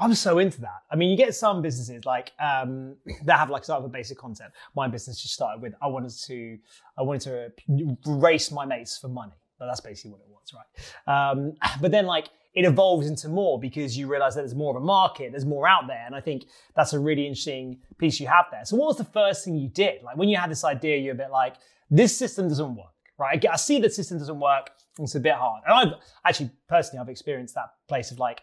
I'm 0.00 0.14
so 0.14 0.38
into 0.38 0.60
that. 0.62 0.82
I 0.90 0.96
mean, 0.96 1.10
you 1.10 1.16
get 1.16 1.34
some 1.34 1.60
businesses 1.60 2.04
like 2.04 2.32
um, 2.40 2.96
that 3.24 3.38
have 3.38 3.50
like 3.50 3.64
sort 3.64 3.80
of 3.80 3.84
a 3.84 3.88
basic 3.88 4.18
concept. 4.18 4.56
My 4.74 4.88
business 4.88 5.20
just 5.20 5.34
started 5.34 5.60
with 5.60 5.74
I 5.82 5.86
wanted 5.86 6.12
to 6.26 6.58
I 6.98 7.02
wanted 7.02 7.52
to 7.64 7.96
race 8.06 8.50
my 8.50 8.64
mates 8.64 8.98
for 8.98 9.08
money. 9.08 9.34
But 9.58 9.66
that's 9.66 9.80
basically 9.80 10.12
what 10.12 10.20
it 10.22 10.28
was, 10.30 10.54
right? 10.54 11.30
Um, 11.30 11.52
but 11.82 11.92
then 11.92 12.06
like 12.06 12.28
it 12.54 12.64
evolves 12.64 13.06
into 13.06 13.28
more 13.28 13.60
because 13.60 13.96
you 13.96 14.08
realize 14.08 14.34
that 14.34 14.40
there's 14.40 14.54
more 14.54 14.76
of 14.76 14.82
a 14.82 14.84
market, 14.84 15.30
there's 15.30 15.44
more 15.44 15.68
out 15.68 15.86
there, 15.86 16.02
and 16.04 16.16
I 16.16 16.20
think 16.20 16.46
that's 16.74 16.94
a 16.94 16.98
really 16.98 17.26
interesting 17.26 17.78
piece 17.98 18.18
you 18.18 18.26
have 18.26 18.46
there. 18.50 18.64
So, 18.64 18.76
what 18.76 18.86
was 18.86 18.96
the 18.96 19.04
first 19.04 19.44
thing 19.44 19.56
you 19.56 19.68
did? 19.68 20.02
Like 20.02 20.16
when 20.16 20.28
you 20.28 20.36
had 20.36 20.50
this 20.50 20.64
idea, 20.64 20.96
you're 20.96 21.14
a 21.14 21.18
bit 21.18 21.30
like, 21.30 21.56
this 21.90 22.16
system 22.16 22.48
doesn't 22.48 22.74
work, 22.74 22.94
right? 23.18 23.44
I 23.46 23.56
see 23.56 23.78
the 23.78 23.90
system 23.90 24.18
doesn't 24.18 24.40
work. 24.40 24.70
It's 24.98 25.14
a 25.14 25.20
bit 25.20 25.34
hard. 25.34 25.62
And 25.66 25.74
I've 25.74 26.00
actually, 26.24 26.50
personally, 26.68 27.00
I've 27.00 27.08
experienced 27.08 27.54
that 27.54 27.70
place 27.88 28.10
of 28.10 28.18
like, 28.18 28.40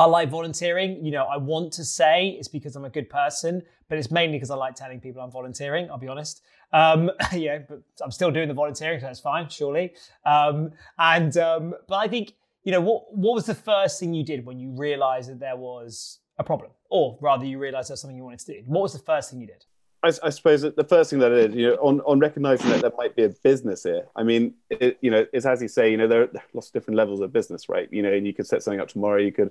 I 0.00 0.06
like 0.06 0.30
volunteering. 0.30 1.04
You 1.04 1.12
know, 1.12 1.24
I 1.24 1.36
want 1.36 1.74
to 1.74 1.84
say 1.84 2.30
it's 2.38 2.48
because 2.48 2.74
I'm 2.74 2.86
a 2.86 2.90
good 2.90 3.10
person, 3.10 3.62
but 3.88 3.98
it's 3.98 4.10
mainly 4.10 4.36
because 4.36 4.50
I 4.50 4.54
like 4.54 4.74
telling 4.74 4.98
people 4.98 5.20
I'm 5.20 5.30
volunteering. 5.30 5.90
I'll 5.90 5.98
be 5.98 6.08
honest. 6.08 6.42
Um, 6.72 7.10
yeah, 7.34 7.58
but 7.68 7.82
I'm 8.02 8.10
still 8.10 8.30
doing 8.30 8.48
the 8.48 8.54
volunteering, 8.54 8.98
so 9.00 9.06
that's 9.06 9.20
fine, 9.20 9.50
surely. 9.50 9.92
Um, 10.24 10.72
and 10.98 11.36
um, 11.36 11.74
but 11.86 11.96
I 11.96 12.08
think 12.08 12.32
you 12.64 12.72
know 12.72 12.80
what 12.80 13.14
what 13.14 13.34
was 13.34 13.44
the 13.44 13.54
first 13.54 14.00
thing 14.00 14.14
you 14.14 14.24
did 14.24 14.46
when 14.46 14.58
you 14.58 14.70
realised 14.70 15.28
that 15.28 15.38
there 15.38 15.56
was 15.56 16.20
a 16.38 16.44
problem, 16.44 16.70
or 16.88 17.18
rather, 17.20 17.44
you 17.44 17.58
realised 17.58 17.90
there's 17.90 18.00
something 18.00 18.16
you 18.16 18.24
wanted 18.24 18.40
to 18.40 18.54
do. 18.54 18.62
What 18.64 18.82
was 18.82 18.94
the 18.94 19.00
first 19.00 19.30
thing 19.30 19.40
you 19.40 19.46
did? 19.46 19.66
I, 20.02 20.12
I, 20.22 20.30
suppose 20.30 20.62
the 20.62 20.86
first 20.88 21.10
thing 21.10 21.18
that 21.18 21.30
I 21.30 21.34
did, 21.34 21.54
you 21.54 21.68
know, 21.68 21.74
on, 21.74 22.00
on 22.06 22.20
recognizing 22.20 22.70
that 22.70 22.80
there 22.80 22.92
might 22.96 23.14
be 23.14 23.24
a 23.24 23.28
business 23.28 23.82
here. 23.82 24.06
I 24.16 24.22
mean, 24.22 24.54
it, 24.70 24.96
you 25.02 25.10
know, 25.10 25.26
it's 25.34 25.44
as 25.44 25.60
you 25.60 25.68
say, 25.68 25.90
you 25.90 25.98
know, 25.98 26.08
there 26.08 26.22
are 26.22 26.30
lots 26.54 26.68
of 26.68 26.72
different 26.72 26.96
levels 26.96 27.20
of 27.20 27.34
business, 27.34 27.68
right? 27.68 27.86
You 27.92 28.02
know, 28.02 28.10
and 28.10 28.26
you 28.26 28.32
could 28.32 28.46
set 28.46 28.62
something 28.62 28.80
up 28.80 28.88
tomorrow, 28.88 29.18
you 29.18 29.30
could 29.30 29.50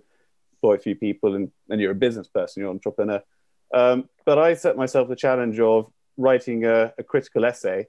employ 0.62 0.76
a 0.76 0.80
few 0.80 0.96
people, 0.96 1.36
and, 1.36 1.52
and 1.70 1.80
you're 1.80 1.92
a 1.92 1.96
business 1.96 2.28
person, 2.28 2.62
you're 2.62 2.70
an 2.70 2.76
entrepreneur. 2.76 3.22
Um, 3.74 4.10
but 4.26 4.38
I 4.38 4.54
set 4.56 4.78
myself 4.78 5.08
the 5.08 5.16
challenge 5.16 5.60
of 5.60 5.92
writing 6.18 6.66
a, 6.66 6.94
a 6.98 7.04
critical 7.04 7.46
essay 7.46 7.88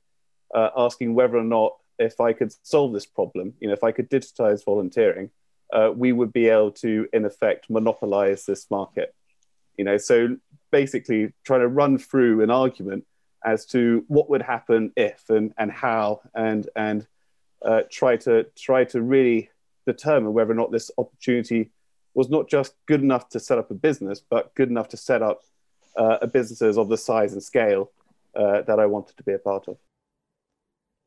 uh, 0.54 0.70
asking 0.76 1.14
whether 1.14 1.36
or 1.36 1.44
not 1.44 1.76
if 1.98 2.20
I 2.20 2.32
could 2.32 2.52
solve 2.62 2.92
this 2.92 3.06
problem, 3.06 3.54
you 3.60 3.68
know, 3.68 3.74
if 3.74 3.84
I 3.84 3.92
could 3.92 4.08
digitize 4.08 4.64
volunteering, 4.64 5.30
uh, 5.72 5.90
we 5.94 6.12
would 6.12 6.32
be 6.32 6.48
able 6.48 6.72
to, 6.72 7.06
in 7.12 7.24
effect, 7.24 7.70
monopolize 7.70 8.46
this 8.46 8.70
market. 8.70 9.14
You 9.76 9.84
know, 9.84 9.98
so 9.98 10.36
basically 10.70 11.32
trying 11.44 11.60
to 11.60 11.68
run 11.68 11.98
through 11.98 12.42
an 12.42 12.50
argument 12.50 13.04
as 13.44 13.66
to 13.66 14.04
what 14.08 14.28
would 14.30 14.42
happen 14.42 14.92
if 14.96 15.28
and, 15.30 15.52
and 15.56 15.70
how 15.72 16.20
and 16.34 16.68
and 16.76 17.06
uh, 17.64 17.82
try 17.90 18.16
to 18.16 18.46
try 18.56 18.84
to 18.84 19.00
really 19.00 19.50
determine 19.86 20.32
whether 20.32 20.52
or 20.52 20.54
not 20.54 20.72
this 20.72 20.90
opportunity 20.98 21.70
was 22.14 22.28
not 22.28 22.48
just 22.48 22.74
good 22.86 23.02
enough 23.02 23.28
to 23.30 23.40
set 23.40 23.58
up 23.58 23.70
a 23.70 23.74
business, 23.74 24.20
but 24.20 24.54
good 24.54 24.68
enough 24.68 24.88
to 24.88 24.96
set 24.96 25.22
up 25.22 25.40
uh, 25.96 26.18
a 26.22 26.26
businesses 26.26 26.78
of 26.78 26.88
the 26.88 26.96
size 26.96 27.32
and 27.32 27.42
scale 27.42 27.90
uh, 28.34 28.62
that 28.62 28.78
I 28.78 28.86
wanted 28.86 29.16
to 29.16 29.22
be 29.22 29.32
a 29.32 29.38
part 29.38 29.68
of. 29.68 29.76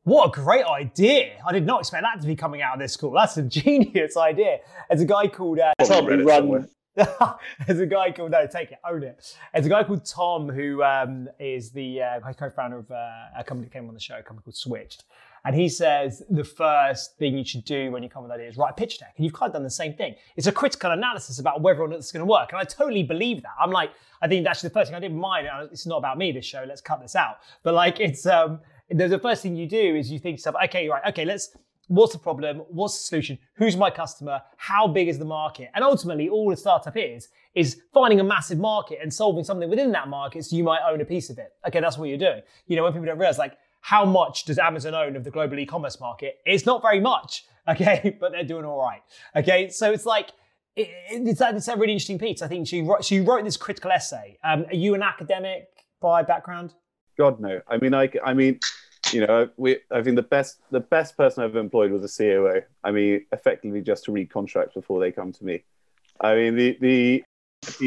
What 0.04 0.28
a 0.28 0.30
great 0.30 0.66
idea! 0.66 1.38
I 1.46 1.52
did 1.52 1.64
not 1.64 1.80
expect 1.80 2.02
that 2.02 2.20
to 2.20 2.26
be 2.26 2.36
coming 2.36 2.60
out 2.60 2.74
of 2.74 2.80
this 2.80 2.92
school. 2.92 3.12
That's 3.12 3.38
a 3.38 3.42
genius 3.60 4.16
idea. 4.16 4.58
There's 4.88 5.00
a 5.00 5.06
guy 5.06 5.28
called 5.28 5.58
uh, 5.58 5.72
Tom 5.82 6.06
who 6.06 6.24
run. 6.24 6.68
There's 7.66 7.80
a 7.80 7.86
guy 7.86 8.12
called 8.12 8.30
no, 8.30 8.46
take 8.46 8.70
it, 8.70 8.78
own 8.88 9.02
it. 9.02 9.36
There's 9.52 9.66
a 9.66 9.68
guy 9.68 9.82
called 9.82 10.04
Tom 10.04 10.48
who 10.48 10.82
um, 10.82 11.28
is 11.40 11.70
the 11.70 12.02
uh, 12.02 12.32
co-founder 12.34 12.78
of 12.78 12.90
uh, 12.90 12.94
a 13.36 13.42
company 13.44 13.66
that 13.66 13.72
came 13.72 13.88
on 13.88 13.94
the 13.94 14.00
show, 14.00 14.16
a 14.18 14.22
company 14.22 14.44
called 14.44 14.56
Switched, 14.56 15.04
and 15.44 15.54
he 15.54 15.68
says 15.68 16.22
the 16.30 16.44
first 16.44 17.16
thing 17.18 17.36
you 17.36 17.44
should 17.44 17.64
do 17.64 17.90
when 17.90 18.02
you 18.02 18.08
come 18.08 18.22
with 18.22 18.32
ideas 18.32 18.56
write 18.56 18.70
a 18.70 18.74
pitch 18.74 18.98
deck, 18.98 19.14
and 19.16 19.24
you've 19.24 19.34
kind 19.34 19.50
of 19.50 19.54
done 19.54 19.62
the 19.62 19.70
same 19.70 19.94
thing. 19.94 20.14
It's 20.36 20.46
a 20.46 20.52
critical 20.52 20.90
analysis 20.90 21.38
about 21.38 21.60
whether 21.60 21.80
or 21.82 21.88
not 21.88 21.98
it's 21.98 22.12
going 22.12 22.26
to 22.26 22.30
work, 22.30 22.52
and 22.52 22.60
I 22.60 22.64
totally 22.64 23.02
believe 23.02 23.42
that. 23.42 23.52
I'm 23.60 23.70
like, 23.70 23.90
I 24.22 24.28
think 24.28 24.44
that's 24.44 24.62
the 24.62 24.70
first 24.70 24.90
thing 24.90 24.96
I 24.96 25.00
did 25.00 25.12
in 25.12 25.18
mine. 25.18 25.46
It's 25.70 25.86
not 25.86 25.98
about 25.98 26.18
me 26.18 26.32
this 26.32 26.46
show. 26.46 26.64
Let's 26.66 26.80
cut 26.80 27.00
this 27.00 27.14
out. 27.16 27.38
But 27.62 27.74
like, 27.74 28.00
it's 28.00 28.26
um, 28.26 28.60
the 28.90 29.18
first 29.18 29.42
thing 29.42 29.56
you 29.56 29.66
do 29.66 29.96
is 29.96 30.10
you 30.10 30.18
think 30.18 30.40
stuff. 30.40 30.54
Okay, 30.64 30.88
right. 30.88 31.02
Okay, 31.08 31.24
let's 31.24 31.56
What's 31.88 32.14
the 32.14 32.18
problem? 32.18 32.58
What's 32.70 32.96
the 32.96 33.06
solution? 33.06 33.38
Who's 33.56 33.76
my 33.76 33.90
customer? 33.90 34.40
How 34.56 34.88
big 34.88 35.08
is 35.08 35.18
the 35.18 35.24
market? 35.26 35.70
And 35.74 35.84
ultimately, 35.84 36.28
all 36.30 36.50
a 36.50 36.56
startup 36.56 36.96
is, 36.96 37.28
is 37.54 37.82
finding 37.92 38.20
a 38.20 38.24
massive 38.24 38.58
market 38.58 39.00
and 39.02 39.12
solving 39.12 39.44
something 39.44 39.68
within 39.68 39.92
that 39.92 40.08
market 40.08 40.44
so 40.46 40.56
you 40.56 40.64
might 40.64 40.80
own 40.88 41.02
a 41.02 41.04
piece 41.04 41.28
of 41.28 41.38
it. 41.38 41.52
Okay, 41.68 41.80
that's 41.80 41.98
what 41.98 42.08
you're 42.08 42.16
doing. 42.16 42.40
You 42.66 42.76
know, 42.76 42.84
when 42.84 42.92
people 42.92 43.06
don't 43.06 43.18
realize, 43.18 43.38
like, 43.38 43.58
how 43.84 44.06
much 44.06 44.46
does 44.46 44.58
Amazon 44.58 44.94
own 44.94 45.14
of 45.14 45.24
the 45.24 45.30
global 45.30 45.58
e-commerce 45.58 46.00
market? 46.00 46.38
It's 46.46 46.64
not 46.64 46.80
very 46.80 47.00
much, 47.00 47.44
okay, 47.68 48.16
but 48.18 48.32
they're 48.32 48.42
doing 48.42 48.64
all 48.64 48.78
right. 48.80 49.02
Okay, 49.36 49.68
so 49.68 49.92
it's 49.92 50.06
like, 50.06 50.30
it, 50.74 50.88
it's, 51.10 51.42
it's 51.42 51.68
a 51.68 51.76
really 51.76 51.92
interesting 51.92 52.18
piece. 52.18 52.40
I 52.40 52.48
think 52.48 52.66
she 52.66 52.80
wrote, 52.80 53.04
she 53.04 53.20
wrote 53.20 53.44
this 53.44 53.58
critical 53.58 53.90
essay. 53.90 54.38
Um, 54.42 54.64
are 54.70 54.74
you 54.74 54.94
an 54.94 55.02
academic 55.02 55.68
by 56.00 56.22
background? 56.22 56.72
God 57.18 57.38
no. 57.40 57.60
I 57.68 57.76
mean, 57.76 57.92
I, 57.92 58.08
I 58.24 58.32
mean, 58.32 58.58
you 59.12 59.26
know, 59.26 59.50
we 59.58 59.76
I 59.92 60.02
think 60.02 60.16
the 60.16 60.22
best 60.22 60.60
the 60.70 60.80
best 60.80 61.16
person 61.16 61.44
I've 61.44 61.54
employed 61.54 61.92
was 61.92 62.02
a 62.02 62.18
COO. 62.18 62.62
I 62.82 62.90
mean, 62.90 63.26
effectively 63.32 63.82
just 63.82 64.04
to 64.06 64.12
read 64.12 64.30
contracts 64.30 64.74
before 64.74 64.98
they 64.98 65.12
come 65.12 65.30
to 65.30 65.44
me. 65.44 65.62
I 66.22 66.34
mean, 66.34 66.56
the 66.56 66.78
the 66.80 67.24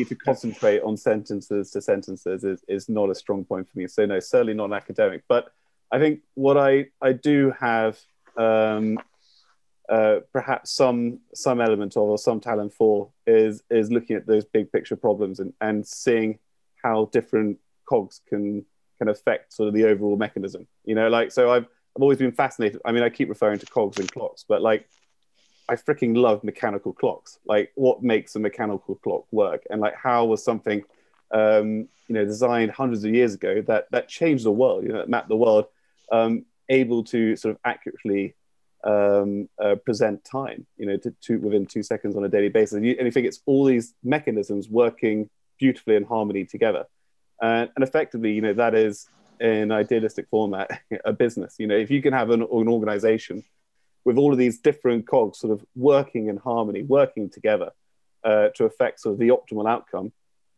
to 0.05 0.15
concentrate 0.15 0.81
on 0.81 0.95
sentences 0.95 1.71
to 1.71 1.81
sentences 1.81 2.43
is, 2.43 2.63
is 2.67 2.87
not 2.87 3.09
a 3.09 3.15
strong 3.15 3.43
point 3.43 3.67
for 3.67 3.79
me. 3.79 3.87
So 3.87 4.05
no, 4.05 4.19
certainly 4.19 4.53
not 4.53 4.71
academic. 4.71 5.23
But 5.27 5.51
I 5.91 5.99
think 5.99 6.21
what 6.33 6.57
I 6.57 6.87
I 7.01 7.13
do 7.13 7.53
have 7.59 7.97
um, 8.37 8.99
uh, 9.89 10.19
perhaps 10.33 10.71
some 10.71 11.19
some 11.33 11.61
element 11.61 11.95
of 11.95 12.03
or 12.03 12.17
some 12.17 12.39
talent 12.39 12.73
for 12.73 13.09
is 13.25 13.63
is 13.69 13.91
looking 13.91 14.15
at 14.15 14.27
those 14.27 14.45
big 14.45 14.71
picture 14.71 14.95
problems 14.95 15.39
and, 15.39 15.53
and 15.61 15.87
seeing 15.87 16.39
how 16.83 17.05
different 17.11 17.57
cogs 17.87 18.21
can 18.27 18.65
can 18.97 19.07
affect 19.07 19.53
sort 19.53 19.67
of 19.67 19.73
the 19.73 19.85
overall 19.85 20.17
mechanism. 20.17 20.67
You 20.83 20.95
know, 20.95 21.07
like 21.07 21.31
so 21.31 21.51
I've 21.51 21.67
I've 21.95 22.01
always 22.01 22.17
been 22.17 22.31
fascinated. 22.31 22.81
I 22.85 22.91
mean, 22.91 23.03
I 23.03 23.09
keep 23.09 23.29
referring 23.29 23.59
to 23.59 23.65
cogs 23.65 23.97
and 23.97 24.11
clocks, 24.11 24.43
but 24.47 24.61
like 24.61 24.87
I 25.69 25.75
freaking 25.75 26.15
love 26.15 26.43
mechanical 26.43 26.93
clocks. 26.93 27.39
Like 27.45 27.71
what 27.75 28.03
makes 28.03 28.35
a 28.35 28.39
mechanical 28.39 28.95
clock 28.95 29.25
work, 29.31 29.63
and 29.69 29.81
like 29.81 29.95
how 29.95 30.25
was 30.25 30.43
something 30.43 30.83
um, 31.31 31.87
you 32.07 32.15
know 32.15 32.25
designed 32.25 32.71
hundreds 32.71 33.03
of 33.03 33.13
years 33.13 33.33
ago 33.35 33.61
that 33.67 33.89
that 33.91 34.09
changed 34.09 34.45
the 34.45 34.51
world, 34.51 34.83
you 34.83 34.89
know, 34.89 34.97
that 34.97 35.09
mapped 35.09 35.29
the 35.29 35.37
world, 35.37 35.65
um, 36.11 36.45
able 36.69 37.03
to 37.05 37.35
sort 37.35 37.53
of 37.55 37.59
accurately 37.63 38.35
um, 38.83 39.49
uh, 39.61 39.75
present 39.75 40.23
time, 40.23 40.65
you 40.77 40.85
know, 40.85 40.97
to, 40.97 41.13
to, 41.21 41.37
within 41.39 41.65
two 41.65 41.83
seconds 41.83 42.15
on 42.15 42.23
a 42.23 42.29
daily 42.29 42.49
basis. 42.49 42.73
And 42.73 42.85
you, 42.85 42.95
and 42.97 43.05
you 43.05 43.11
think 43.11 43.27
it's 43.27 43.41
all 43.45 43.65
these 43.65 43.93
mechanisms 44.03 44.69
working 44.69 45.29
beautifully 45.59 45.95
in 45.95 46.03
harmony 46.03 46.45
together. 46.45 46.85
Uh, 47.41 47.67
and 47.75 47.83
effectively, 47.83 48.33
you 48.33 48.41
know, 48.41 48.53
that 48.53 48.75
is 48.75 49.07
in 49.39 49.71
idealistic 49.71 50.27
format 50.29 50.81
a 51.05 51.13
business. 51.13 51.55
You 51.57 51.67
know, 51.67 51.75
if 51.75 51.91
you 51.91 52.01
can 52.01 52.13
have 52.13 52.29
an, 52.29 52.41
an 52.41 52.67
organization 52.67 53.43
with 54.05 54.17
all 54.17 54.31
of 54.31 54.37
these 54.37 54.59
different 54.59 55.07
cogs 55.07 55.39
sort 55.39 55.51
of 55.51 55.65
working 55.75 56.27
in 56.27 56.37
harmony, 56.37 56.83
working 56.83 57.29
together 57.29 57.71
uh, 58.23 58.49
to 58.55 58.65
affect 58.65 59.01
sort 59.01 59.13
of 59.13 59.19
the 59.19 59.29
optimal 59.29 59.69
outcome, 59.69 60.13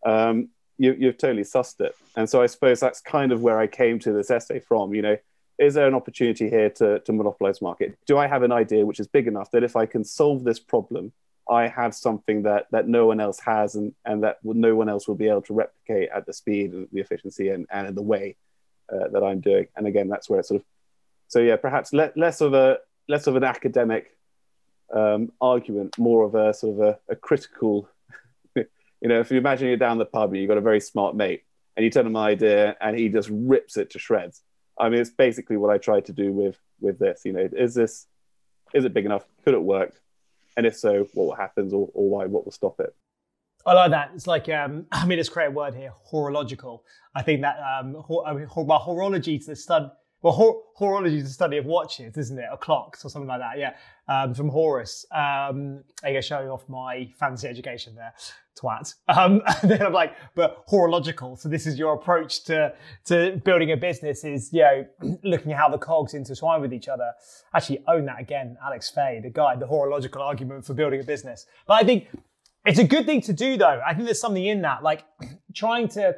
um, 0.06 0.50
you, 0.77 0.96
you've 0.98 1.18
totally 1.18 1.44
sussed 1.44 1.82
it. 1.82 1.96
And 2.15 2.29
so 2.29 2.41
I 2.41 2.46
suppose 2.46 2.79
that's 2.79 3.01
kind 3.01 3.32
of 3.32 3.41
where 3.41 3.60
I 3.60 3.68
came 3.68 4.00
to 4.00 4.13
this 4.13 4.29
essay 4.29 4.60
from. 4.60 4.94
You 4.94 5.01
know, 5.01 5.18
is 5.60 5.74
there 5.74 5.88
an 5.88 5.94
opportunity 5.94 6.50
here 6.50 6.70
to, 6.70 7.00
to 7.00 7.13
monopolize 7.13 7.62
market? 7.62 7.98
Do 8.08 8.18
I 8.18 8.28
have 8.28 8.44
an 8.44 8.51
idea 8.51 8.86
which 8.86 9.00
is 9.00 9.08
big 9.08 9.28
enough 9.28 9.51
that 9.51 9.63
if 9.63 9.75
I 9.75 9.86
can 9.86 10.04
solve 10.04 10.44
this 10.44 10.60
problem, 10.60 11.12
I 11.50 11.68
have 11.68 11.94
something 11.94 12.44
that 12.44 12.68
that 12.72 12.88
no 12.88 13.08
one 13.08 13.20
else 13.20 13.39
has 13.42 13.75
and, 13.75 13.94
and 14.06 14.24
that 14.24 14.38
no 14.44 14.75
one 14.75 14.88
else 14.88 15.08
will 15.08 15.16
be 15.16 15.28
able 15.28 15.42
to 15.44 15.54
replicate 15.54 16.10
at 16.16 16.25
the 16.25 16.34
speed 16.34 16.74
and 16.74 16.88
the 16.92 17.01
efficiency 17.01 17.50
and, 17.50 17.68
and 17.72 17.88
in 17.88 17.96
the 17.96 18.01
way 18.01 18.38
uh, 18.92 19.08
that 19.12 19.24
I'm 19.24 19.42
doing. 19.42 19.68
And 19.75 19.88
again, 19.88 20.08
that's 20.08 20.30
where 20.30 20.39
it's 20.39 20.50
sort 20.50 20.62
of 20.62 20.68
so 21.28 21.39
yeah, 21.39 21.58
perhaps 21.58 21.94
le- 21.94 22.12
less 22.16 22.42
of 22.42 22.54
a 22.54 22.80
less 23.08 23.28
of 23.28 23.36
an 23.36 23.44
academic 23.44 24.16
um, 24.94 25.32
argument, 25.42 25.98
more 25.98 26.24
of 26.24 26.36
a 26.36 26.54
sort 26.54 26.75
of 26.75 26.82
a, 26.82 27.00
a 27.10 27.16
critical. 27.16 27.89
you 28.56 28.66
know, 29.04 29.20
if 29.20 29.32
you 29.32 29.38
imagine 29.38 29.68
you're 29.68 29.78
down 29.78 29.98
the 29.98 30.06
pub 30.06 30.32
and 30.32 30.39
you've 30.39 30.48
got 30.48 30.58
a 30.58 30.62
very 30.62 30.80
smart 30.80 31.16
mate, 31.16 31.44
and 31.75 31.84
you 31.84 31.89
tell 31.89 32.01
him 32.06 32.16
an 32.16 32.22
idea 32.22 32.75
and 32.82 32.98
he 32.98 33.10
just 33.10 33.30
rips 33.32 33.78
it 33.78 33.92
to 33.92 34.00
shreds. 34.00 34.42
I 34.79 34.89
mean, 34.89 35.01
it's 35.01 35.09
basically 35.09 35.57
what 35.57 35.69
I 35.69 35.77
tried 35.77 36.05
to 36.05 36.13
do 36.13 36.31
with 36.31 36.57
with 36.79 37.00
this. 37.00 37.21
You 37.25 37.33
know, 37.33 37.50
is 37.51 37.74
this 37.74 38.07
is 38.74 38.86
it 38.86 38.93
big 38.93 39.05
enough? 39.05 39.25
Could 39.43 39.53
it 39.53 39.62
work? 39.62 39.93
And 40.57 40.65
if 40.65 40.75
so, 40.75 41.07
what 41.13 41.39
happens 41.39 41.74
or, 41.74 41.89
or 41.93 42.09
why? 42.09 42.25
What 42.25 42.45
will 42.45 42.51
stop 42.51 42.79
it? 42.79 42.93
I 43.65 43.74
like 43.74 43.91
that. 43.91 44.12
It's 44.15 44.27
like 44.27 44.48
um, 44.50 44.86
I 44.91 45.05
mean, 45.05 45.17
let's 45.17 45.29
create 45.29 45.48
a 45.48 45.51
word 45.51 45.75
here: 45.75 45.93
horological. 46.12 46.81
I 47.15 47.21
think 47.21 47.41
that 47.41 47.57
um, 47.59 47.95
hor- 47.95 48.25
I 48.27 48.33
mean, 48.33 48.45
hor- 48.45 48.65
well, 48.65 48.79
horology 48.79 49.39
to 49.39 49.48
the 49.48 49.55
stud 49.55 49.91
well, 50.21 50.33
hor- 50.33 50.63
horology 50.77 51.17
is 51.17 51.23
the 51.23 51.29
study 51.29 51.57
of 51.57 51.65
watches, 51.65 52.17
isn't 52.17 52.38
it? 52.38 52.45
Or 52.51 52.57
clocks 52.57 53.05
or 53.05 53.09
something 53.09 53.27
like 53.27 53.39
that. 53.39 53.57
Yeah, 53.57 53.73
um, 54.07 54.33
from 54.33 54.49
Horus. 54.49 55.05
Um, 55.11 55.83
I 56.03 56.11
guess 56.11 56.25
showing 56.25 56.49
off 56.49 56.67
my 56.67 57.09
fancy 57.17 57.47
education 57.47 57.95
there, 57.95 58.13
twat. 58.59 58.95
Um, 59.07 59.41
then 59.63 59.81
I'm 59.81 59.93
like, 59.93 60.15
but 60.35 60.65
horological. 60.67 61.38
So 61.38 61.47
this 61.47 61.65
is 61.65 61.79
your 61.79 61.93
approach 61.93 62.43
to 62.45 62.73
to 63.05 63.41
building 63.45 63.71
a 63.71 63.77
business 63.77 64.23
is 64.25 64.51
you 64.51 64.61
know 64.61 65.17
looking 65.23 65.53
at 65.53 65.57
how 65.57 65.69
the 65.69 65.77
cogs 65.77 66.13
intertwine 66.13 66.59
with 66.59 66.73
each 66.73 66.89
other. 66.89 67.11
Actually, 67.53 67.83
own 67.88 68.05
that 68.05 68.19
again, 68.19 68.57
Alex 68.63 68.91
Fahie, 68.91 69.21
the 69.21 69.29
guy, 69.29 69.55
the 69.55 69.67
horological 69.67 70.21
argument 70.21 70.65
for 70.65 70.73
building 70.73 70.99
a 70.99 71.03
business. 71.03 71.45
But 71.65 71.75
I 71.75 71.83
think 71.83 72.07
it's 72.65 72.79
a 72.79 72.83
good 72.83 73.05
thing 73.05 73.21
to 73.21 73.33
do, 73.33 73.55
though. 73.57 73.81
I 73.85 73.93
think 73.93 74.05
there's 74.05 74.19
something 74.19 74.45
in 74.45 74.61
that, 74.63 74.83
like 74.83 75.05
trying 75.55 75.88
to 75.89 76.15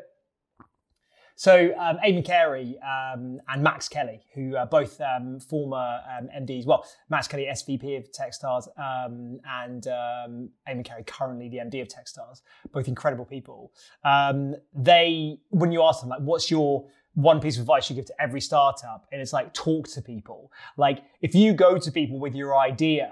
so 1.41 1.73
um, 1.79 1.97
Eamonn 2.05 2.23
Carey 2.23 2.77
um, 2.83 3.41
and 3.49 3.63
Max 3.63 3.89
Kelly, 3.89 4.21
who 4.35 4.55
are 4.55 4.67
both 4.67 5.01
um, 5.01 5.39
former 5.39 5.99
um, 6.15 6.29
MDs, 6.39 6.67
well, 6.67 6.85
Max 7.09 7.27
Kelly, 7.27 7.47
SVP 7.49 7.97
of 7.97 8.11
Techstars, 8.11 8.67
um, 8.77 9.39
and 9.49 9.87
um, 9.87 10.49
Eamonn 10.69 10.85
Carey, 10.85 11.03
currently 11.03 11.49
the 11.49 11.57
MD 11.57 11.81
of 11.81 11.87
Techstars, 11.87 12.43
both 12.71 12.87
incredible 12.87 13.25
people. 13.25 13.73
Um, 14.03 14.53
they, 14.75 15.39
when 15.49 15.71
you 15.71 15.81
ask 15.81 16.01
them, 16.01 16.09
like, 16.09 16.19
what's 16.19 16.51
your 16.51 16.85
one 17.15 17.39
piece 17.39 17.55
of 17.55 17.61
advice 17.61 17.89
you 17.89 17.95
give 17.95 18.05
to 18.05 18.21
every 18.21 18.39
startup? 18.39 19.07
And 19.11 19.19
it's 19.19 19.33
like, 19.33 19.51
talk 19.55 19.87
to 19.93 20.01
people. 20.03 20.51
Like, 20.77 20.99
if 21.21 21.33
you 21.33 21.53
go 21.53 21.79
to 21.79 21.91
people 21.91 22.19
with 22.19 22.35
your 22.35 22.55
idea, 22.55 23.11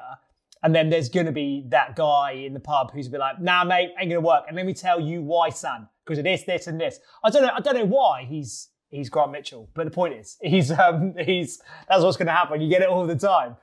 and 0.62 0.76
then 0.76 0.92
there's 0.92 1.10
going 1.10 1.26
to 1.26 1.32
be 1.32 1.66
that 1.70 1.96
guy 1.96 2.34
in 2.34 2.54
the 2.54 2.60
pub 2.60 2.92
who's 2.92 3.08
bit 3.08 3.22
like, 3.22 3.42
nah, 3.42 3.64
mate, 3.64 3.90
ain't 3.98 4.12
going 4.12 4.22
to 4.22 4.28
work. 4.28 4.44
And 4.48 4.56
let 4.56 4.68
me 4.68 4.74
tell 4.76 5.00
you 5.00 5.24
why, 5.24 5.50
son 5.50 5.88
because 6.10 6.18
of 6.18 6.24
this, 6.24 6.44
this, 6.44 6.66
and 6.66 6.82
this. 6.82 7.00
I 7.24 7.30
don't 7.30 7.44
know. 7.44 7.52
I 7.56 7.60
don't 7.60 7.76
know 7.76 7.86
why 7.86 8.26
he's 8.28 8.70
he's 8.90 9.10
Grant 9.10 9.32
Mitchell, 9.32 9.70
but 9.76 9.84
the 9.86 9.92
point 9.92 10.16
is, 10.16 10.38
he's 10.42 10.72
um, 10.72 11.14
he's 11.24 11.62
that's 11.88 12.04
what's 12.04 12.18
going 12.18 12.28
to 12.28 12.34
happen. 12.34 12.60
You 12.60 12.70
get 12.70 12.82
it 12.82 12.90
all 12.90 13.06
the 13.06 13.16
time, 13.16 13.56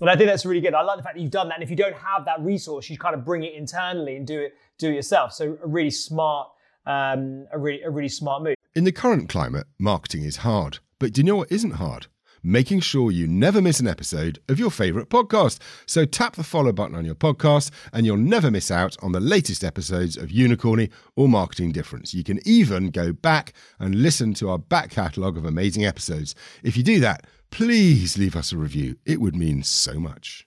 and 0.00 0.08
I 0.08 0.16
think 0.16 0.30
that's 0.30 0.46
really 0.46 0.60
good. 0.60 0.74
I 0.74 0.82
like 0.82 0.98
the 0.98 1.02
fact 1.02 1.16
that 1.16 1.20
you've 1.20 1.32
done 1.32 1.48
that. 1.48 1.54
And 1.54 1.64
if 1.64 1.70
you 1.70 1.76
don't 1.76 1.96
have 1.96 2.24
that 2.26 2.40
resource, 2.40 2.88
you 2.88 2.96
kind 2.96 3.14
of 3.14 3.24
bring 3.24 3.42
it 3.42 3.54
internally 3.54 4.16
and 4.16 4.26
do 4.26 4.40
it 4.40 4.54
do 4.78 4.90
it 4.90 4.94
yourself. 4.94 5.32
So 5.32 5.58
a 5.62 5.66
really 5.66 5.90
smart, 5.90 6.48
um, 6.86 7.46
a 7.52 7.58
really 7.58 7.82
a 7.82 7.90
really 7.90 8.08
smart 8.08 8.44
move. 8.44 8.54
In 8.74 8.84
the 8.84 8.92
current 8.92 9.28
climate, 9.28 9.66
marketing 9.78 10.22
is 10.22 10.38
hard. 10.38 10.78
But 11.00 11.12
do 11.12 11.20
you 11.20 11.24
know 11.24 11.36
what 11.36 11.50
isn't 11.50 11.72
hard? 11.72 12.06
Making 12.42 12.80
sure 12.80 13.10
you 13.10 13.26
never 13.26 13.60
miss 13.60 13.80
an 13.80 13.88
episode 13.88 14.38
of 14.48 14.58
your 14.58 14.70
favourite 14.70 15.08
podcast. 15.08 15.58
So 15.86 16.04
tap 16.04 16.36
the 16.36 16.44
follow 16.44 16.72
button 16.72 16.96
on 16.96 17.04
your 17.04 17.14
podcast 17.14 17.70
and 17.92 18.06
you'll 18.06 18.16
never 18.16 18.50
miss 18.50 18.70
out 18.70 18.96
on 19.02 19.12
the 19.12 19.20
latest 19.20 19.64
episodes 19.64 20.16
of 20.16 20.28
Unicorny 20.28 20.90
or 21.16 21.28
Marketing 21.28 21.72
Difference. 21.72 22.14
You 22.14 22.24
can 22.24 22.40
even 22.46 22.90
go 22.90 23.12
back 23.12 23.52
and 23.78 23.96
listen 23.96 24.34
to 24.34 24.50
our 24.50 24.58
back 24.58 24.90
catalogue 24.90 25.36
of 25.36 25.44
amazing 25.44 25.84
episodes. 25.84 26.34
If 26.62 26.76
you 26.76 26.82
do 26.82 27.00
that, 27.00 27.26
please 27.50 28.18
leave 28.18 28.36
us 28.36 28.52
a 28.52 28.56
review. 28.56 28.96
It 29.04 29.20
would 29.20 29.36
mean 29.36 29.62
so 29.62 29.98
much. 29.98 30.46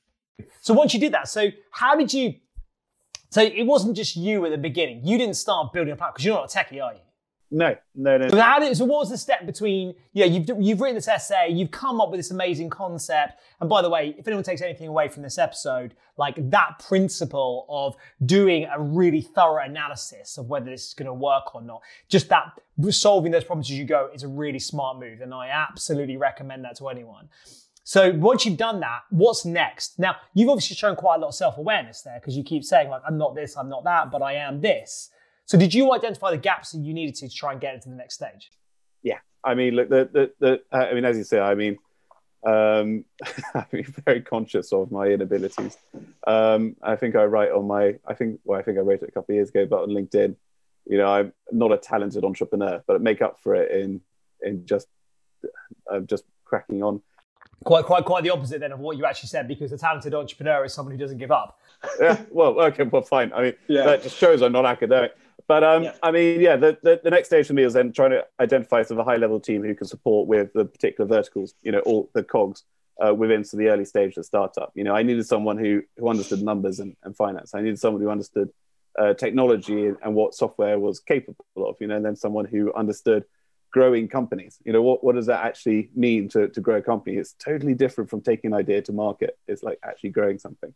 So 0.62 0.74
once 0.74 0.93
you 0.93 1.00
did 1.00 1.13
that, 1.13 1.27
so 1.27 1.50
how 1.71 1.95
did 1.95 2.13
you? 2.13 2.36
So 3.29 3.41
it 3.41 3.65
wasn't 3.65 3.95
just 3.95 4.15
you 4.15 4.45
at 4.45 4.51
the 4.51 4.57
beginning. 4.57 5.05
You 5.05 5.17
didn't 5.17 5.36
start 5.36 5.74
building 5.74 5.93
a 5.93 5.95
platform 5.95 6.13
because 6.13 6.25
you're 6.25 6.36
not 6.36 6.53
a 6.53 6.57
techie, 6.57 6.83
are 6.83 6.93
you? 6.93 7.00
No, 7.53 7.75
no, 7.96 8.17
no. 8.17 8.29
So, 8.29 8.39
how 8.39 8.60
did, 8.60 8.75
so 8.77 8.86
what 8.86 9.00
was 9.00 9.10
the 9.10 9.17
step 9.17 9.46
between, 9.46 9.93
yeah, 10.13 10.24
you've, 10.24 10.50
you've 10.58 10.79
written 10.79 10.96
this 10.96 11.10
essay, 11.10 11.50
you've 11.50 11.70
come 11.70 12.00
up 12.00 12.10
with 12.10 12.17
this 12.17 12.31
amazing 12.31 12.70
concept. 12.70 13.41
And 13.60 13.70
by 13.70 13.81
the 13.81 13.89
way, 13.89 14.15
if 14.17 14.25
anyone 14.25 14.46
takes 14.46 14.62
anything 14.62 14.88
away 14.88 15.10
from 15.10 15.22
this 15.22 15.38
episode, 15.38 15.93
like 16.15 16.36
that 16.50 16.79
principle 16.79 17.65
of 17.67 17.98
doing 18.25 18.67
a 18.74 18.81
really 18.81 19.22
thorough 19.22 19.63
analysis 19.63 20.38
of 20.38 20.48
whether 20.48 20.70
this 20.70 20.88
is 20.88 20.93
going 20.93 21.08
to 21.08 21.13
work 21.13 21.53
or 21.53 21.62
not, 21.62 21.81
just 22.08 22.29
that 22.29 22.58
solving 22.89 23.34
those 23.34 23.43
problems 23.43 23.70
as 23.70 23.77
you 23.77 23.84
go 23.84 24.10
is 24.13 24.24
a 24.24 24.29
really 24.29 24.60
smart 24.60 24.98
move. 24.98 25.20
And 25.20 25.34
I 25.34 25.50
absolutely 25.50 26.15
recommend 26.15 26.63
that 26.63 26.77
to 26.77 26.88
anyone. 26.88 27.27
So 27.84 28.12
once 28.12 28.46
you've 28.46 28.58
done 28.58 28.79
that, 28.79 29.01
what's 29.10 29.43
next? 29.43 30.00
Now, 30.00 30.15
you've 30.34 30.48
obviously 30.48 30.77
shown 30.77 30.96
quite 30.96 31.15
a 31.15 31.20
lot 31.20 31.29
of 31.29 31.36
self-awareness 31.36 32.03
there 32.03 32.17
because 32.20 32.38
you 32.38 32.43
keep 32.43 32.63
saying 32.63 32.89
like, 32.89 33.01
I'm 33.05 33.17
not 33.17 33.36
this, 33.36 33.58
I'm 33.58 33.67
not 33.67 33.84
that, 33.84 34.10
but 34.10 34.22
I 34.22 34.34
am 34.34 34.62
this. 34.62 35.10
So 35.51 35.58
did 35.58 35.74
you 35.74 35.91
identify 35.91 36.31
the 36.31 36.38
gaps 36.38 36.72
that 36.72 36.79
you 36.79 36.93
needed 36.93 37.13
to, 37.15 37.27
to 37.27 37.36
try 37.36 37.51
and 37.51 37.60
get 37.60 37.74
into 37.74 37.89
the 37.89 37.96
next 37.96 38.13
stage? 38.13 38.50
Yeah, 39.03 39.17
I 39.43 39.53
mean, 39.53 39.75
look, 39.75 39.89
the 39.89 40.10
the, 40.10 40.31
the 40.39 40.62
uh, 40.72 40.86
I 40.89 40.93
mean, 40.93 41.03
as 41.03 41.17
you 41.17 41.25
say, 41.25 41.41
I 41.41 41.55
mean, 41.55 41.77
um, 42.46 43.03
I'm 43.53 43.84
very 44.05 44.22
conscious 44.22 44.72
of 44.72 44.93
my 44.93 45.08
inabilities. 45.08 45.75
Um, 46.25 46.77
I 46.81 46.96
think 46.96 47.17
I 47.17 47.25
write 47.25 47.51
on 47.51 47.67
my, 47.67 47.96
I 48.08 48.13
think, 48.13 48.39
well, 48.46 48.58
I 48.58 48.63
think 48.63 48.77
I 48.77 48.79
wrote 48.79 49.01
it 49.01 49.10
a 49.10 49.12
couple 49.12 49.34
of 49.34 49.36
years 49.36 49.50
ago, 49.50 49.65
but 49.65 49.81
on 49.81 49.89
LinkedIn, 49.89 50.38
you 50.86 50.98
know, 50.98 51.13
I'm 51.13 51.34
not 51.51 51.74
a 51.74 51.77
talented 51.77 52.24
entrepreneur, 52.24 52.81
but 52.88 52.96
I 52.96 53.00
make 53.00 53.22
up 53.22 53.41
for 53.41 53.53
it 53.53 53.72
in 53.72 54.00
in 54.41 54.65
just 54.65 54.88
uh, 55.91 56.00
just 56.00 56.24
cracking 56.46 56.81
on. 56.81 57.01
Quite, 57.65 57.84
quite, 57.84 58.05
quite 58.05 58.24
the 58.24 58.29
opposite 58.29 58.62
then 58.62 58.72
of 58.72 58.79
what 58.79 58.96
you 58.96 59.05
actually 59.05 59.27
said, 59.27 59.50
because 59.50 59.74
a 59.74 59.77
talented 59.77 60.13
entrepreneur 60.13 60.63
is 60.63 60.74
someone 60.74 60.93
who 60.93 60.98
doesn't 60.98 61.17
give 61.17 61.29
up. 61.29 61.60
yeah, 62.00 62.22
well, 62.31 62.58
okay, 62.62 62.84
well, 62.84 63.01
fine. 63.01 63.34
I 63.34 63.41
mean, 63.41 63.53
yeah. 63.67 63.84
that 63.84 64.01
just 64.01 64.15
shows 64.15 64.41
I'm 64.41 64.53
not 64.53 64.65
academic. 64.65 65.13
But 65.51 65.65
um, 65.65 65.84
yeah. 65.84 65.96
I 66.01 66.12
mean, 66.12 66.39
yeah, 66.39 66.55
the, 66.55 66.77
the, 66.81 67.01
the, 67.03 67.10
next 67.10 67.27
stage 67.27 67.48
for 67.48 67.51
me 67.51 67.63
is 67.63 67.74
then 67.74 67.91
trying 67.91 68.12
to 68.12 68.25
identify 68.39 68.84
sort 68.84 68.91
of 68.91 69.00
a 69.00 69.03
high 69.03 69.17
level 69.17 69.38
team 69.38 69.62
who 69.62 69.75
can 69.75 69.86
support 69.86 70.29
with 70.29 70.53
the 70.53 70.63
particular 70.63 71.05
verticals, 71.05 71.55
you 71.62 71.74
know, 71.74 71.79
all 71.79 72.10
the 72.13 72.24
cogs 72.24 72.63
uh, 73.05 73.13
within 73.13 73.43
so 73.43 73.58
the 73.58 73.67
early 73.67 73.84
stage 73.84 74.12
of 74.12 74.15
the 74.15 74.24
startup. 74.24 74.72
You 74.75 74.86
know, 74.86 74.96
I 74.96 75.03
needed 75.03 75.27
someone 75.27 75.58
who 75.58 75.81
who 75.98 76.08
understood 76.08 76.41
numbers 76.41 76.79
and, 76.79 76.96
and 77.03 77.13
finance. 77.17 77.53
I 77.53 77.60
needed 77.60 77.79
someone 77.79 78.01
who 78.01 78.10
understood 78.10 78.50
uh, 78.98 79.13
technology 79.13 79.88
and, 79.88 79.98
and, 80.01 80.15
what 80.15 80.36
software 80.36 80.79
was 80.79 81.01
capable 81.01 81.43
of. 81.58 81.75
You 81.81 81.88
know, 81.88 81.98
and 81.98 82.05
then 82.05 82.15
someone 82.15 82.46
who 82.46 82.74
understood 82.74 83.25
growing 83.72 84.08
companies. 84.08 84.58
You 84.63 84.72
know, 84.72 84.81
what 84.81 85.03
what 85.03 85.15
does 85.15 85.25
that 85.25 85.43
actually 85.43 85.89
mean 85.93 86.29
to 86.29 86.48
to 86.48 86.62
grow 86.62 86.77
a 86.77 86.81
company? 86.81 87.17
It's 87.17 87.34
totally 87.34 87.74
different 87.74 88.10
from 88.10 88.22
taking 88.22 88.53
an 88.53 88.58
idea 88.58 88.84
to 88.84 88.93
market. 88.93 89.38
It's 89.50 89.63
like 89.63 89.79
actually 89.84 90.12
growing 90.12 90.39
something. 90.39 90.74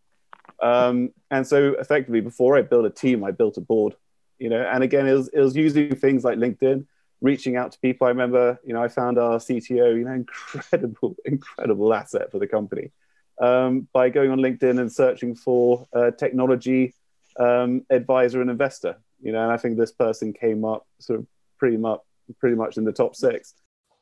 Um, 0.61 1.13
and 1.31 1.47
so 1.47 1.75
effectively, 1.79 2.19
before 2.19 2.57
I 2.57 2.61
built 2.61 2.85
a 2.85 2.89
team, 2.89 3.23
I 3.23 3.31
built 3.31 3.55
a 3.55 3.61
board 3.61 3.95
you 4.39 4.49
know 4.49 4.61
and 4.61 4.83
again 4.83 5.07
it 5.07 5.13
was, 5.13 5.27
it 5.29 5.39
was 5.39 5.55
using 5.55 5.95
things 5.95 6.23
like 6.23 6.37
linkedin 6.37 6.85
reaching 7.21 7.55
out 7.55 7.71
to 7.71 7.79
people. 7.79 8.05
I 8.05 8.09
remember 8.09 8.59
you 8.65 8.73
know 8.73 8.83
i 8.83 8.87
found 8.87 9.17
our 9.17 9.37
cto 9.37 9.97
you 9.97 10.03
know 10.03 10.11
incredible 10.13 11.15
incredible 11.25 11.93
asset 11.93 12.31
for 12.31 12.39
the 12.39 12.47
company. 12.47 12.91
Um, 13.37 13.89
by 13.91 14.09
going 14.09 14.31
on 14.31 14.39
linkedin 14.39 14.79
and 14.79 14.91
searching 14.91 15.35
for 15.35 15.87
technology 16.17 16.93
um, 17.37 17.85
advisor 17.89 18.41
and 18.41 18.49
investor 18.49 18.95
you 19.21 19.33
know 19.33 19.43
and 19.43 19.51
i 19.51 19.57
think 19.57 19.77
this 19.77 19.91
person 19.91 20.31
came 20.31 20.63
up 20.63 20.87
sort 20.99 21.19
of 21.19 21.27
pretty 21.57 21.77
much 21.77 21.99
pretty 22.39 22.55
much 22.55 22.77
in 22.77 22.85
the 22.85 22.91
top 22.91 23.15
six. 23.15 23.53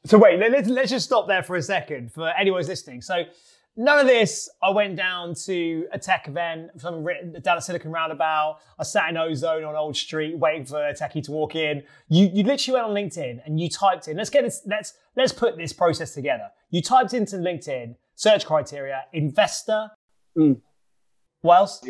So 0.06 0.18
wait 0.18 0.40
let's, 0.40 0.68
let's 0.68 0.92
just 0.92 1.06
stop 1.06 1.28
there 1.28 1.44
for 1.44 1.56
a 1.56 1.62
second 1.62 2.12
for 2.12 2.30
anyone 2.30 2.60
who's 2.60 2.68
listening. 2.68 3.02
So 3.02 3.24
None 3.75 4.00
of 4.00 4.06
this. 4.06 4.50
I 4.62 4.70
went 4.70 4.96
down 4.96 5.34
to 5.46 5.88
a 5.92 5.98
tech 5.98 6.27
event, 6.27 6.70
something 6.77 7.03
written 7.03 7.34
down 7.42 7.58
at 7.58 7.63
Silicon 7.63 7.92
Roundabout. 7.92 8.60
I 8.77 8.84
sat 8.84 9.10
in 9.10 9.18
Ozone 9.18 9.63
on 9.63 9.75
Old 9.75 9.98
Street, 9.98 10.38
waiting 10.38 10.65
for 10.65 10.88
a 10.88 10.94
techie 10.94 11.24
to 11.24 11.32
walk 11.32 11.56
in. 11.56 11.82
You, 12.08 12.30
you 12.32 12.44
literally 12.44 12.80
went 12.80 12.88
on 12.88 12.96
LinkedIn 12.96 13.42
and 13.46 13.60
you 13.60 13.70
typed 13.70 14.08
in. 14.08 14.18
Let's 14.18 14.30
get 14.30 14.44
this. 14.44 14.62
Let's 14.68 14.94
let's 15.15 15.34
put 15.34 15.58
this 15.58 15.74
process 15.74 16.13
together. 16.13 16.50
You 16.70 16.84
typed 16.84 17.15
into 17.15 17.38
LinkedIn 17.38 17.96
search 18.15 18.46
criteria: 18.46 19.06
investor. 19.12 19.89
Mm. 20.38 20.62
What 21.42 21.56
else? 21.56 21.84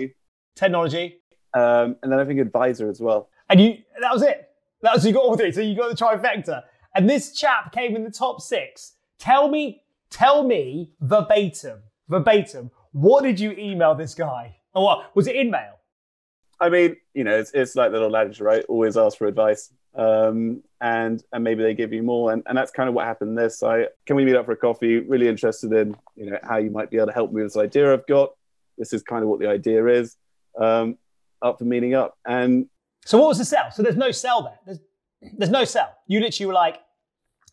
Technology. 0.56 1.20
Um, 1.54 1.98
and 2.02 2.12
then 2.12 2.20
I 2.20 2.26
think 2.26 2.40
advisor 2.40 2.90
as 2.90 3.02
well. 3.02 3.30
And 3.50 3.60
you 3.60 3.78
that 4.02 4.14
was 4.14 4.22
it. 4.22 4.50
That 4.84 4.96
was 4.96 5.06
you 5.06 5.12
got 5.12 5.24
all 5.24 5.36
three. 5.36 5.52
So 5.52 5.60
you 5.60 5.76
got 5.76 5.90
the 5.90 6.02
trifecta. 6.02 6.64
And 6.96 7.10
this 7.10 7.34
chap 7.34 7.74
came 7.74 7.96
in 7.96 8.04
the 8.06 8.12
top 8.12 8.40
six. 8.40 8.94
Tell 9.20 9.50
me 9.50 9.83
Tell 10.14 10.44
me 10.44 10.92
verbatim, 11.02 11.80
verbatim, 12.08 12.70
what 12.92 13.24
did 13.24 13.40
you 13.40 13.52
email 13.54 13.96
this 13.96 14.14
guy? 14.14 14.56
Or 14.76 14.84
what? 14.84 15.16
Was 15.16 15.26
it 15.28 15.36
in 15.36 15.50
mail? 15.50 15.76
I 16.60 16.70
mean, 16.70 16.96
you 17.16 17.24
know, 17.24 17.36
it's, 17.42 17.52
it's 17.54 17.76
like 17.76 17.92
the 17.92 18.00
little 18.00 18.16
adage, 18.16 18.40
right? 18.40 18.64
Always 18.70 18.96
ask 18.96 19.18
for 19.18 19.28
advice. 19.28 19.74
um, 19.96 20.64
and 20.82 21.24
and 21.32 21.44
maybe 21.44 21.64
they 21.64 21.74
give 21.74 21.94
you 21.94 22.04
more. 22.04 22.32
And, 22.32 22.44
and 22.48 22.58
that's 22.58 22.72
kind 22.72 22.90
of 22.90 22.96
what 22.96 23.06
happened. 23.06 23.38
This 23.38 23.64
I 23.64 23.88
can 24.06 24.16
we 24.16 24.26
meet 24.26 24.36
up 24.36 24.46
for 24.46 24.52
a 24.54 24.58
coffee? 24.58 25.00
Really 25.00 25.28
interested 25.28 25.72
in 25.72 25.96
you 26.16 26.30
know 26.30 26.40
how 26.44 26.58
you 26.58 26.70
might 26.70 26.90
be 26.90 26.98
able 26.98 27.08
to 27.08 27.14
help 27.14 27.32
me 27.32 27.42
with 27.42 27.54
this 27.54 27.58
idea 27.58 27.94
I've 27.94 28.08
got. 28.08 28.32
This 28.78 28.94
is 28.94 29.02
kind 29.04 29.24
of 29.24 29.30
what 29.30 29.40
the 29.40 29.48
idea 29.48 29.86
is. 29.88 30.16
Um, 30.60 30.98
up 31.42 31.60
for 31.60 31.66
meeting 31.66 31.94
up. 31.94 32.18
And 32.26 32.68
so 33.06 33.18
what 33.18 33.28
was 33.28 33.38
the 33.38 33.46
sell? 33.46 33.72
So 33.72 33.84
there's 33.84 33.98
no 33.98 34.12
sell 34.12 34.44
there. 34.44 34.60
There's 34.66 34.80
there's 35.38 35.52
no 35.52 35.66
sell. 35.66 35.92
You 36.08 36.20
literally 36.20 36.48
were 36.48 36.54
like, 36.54 36.80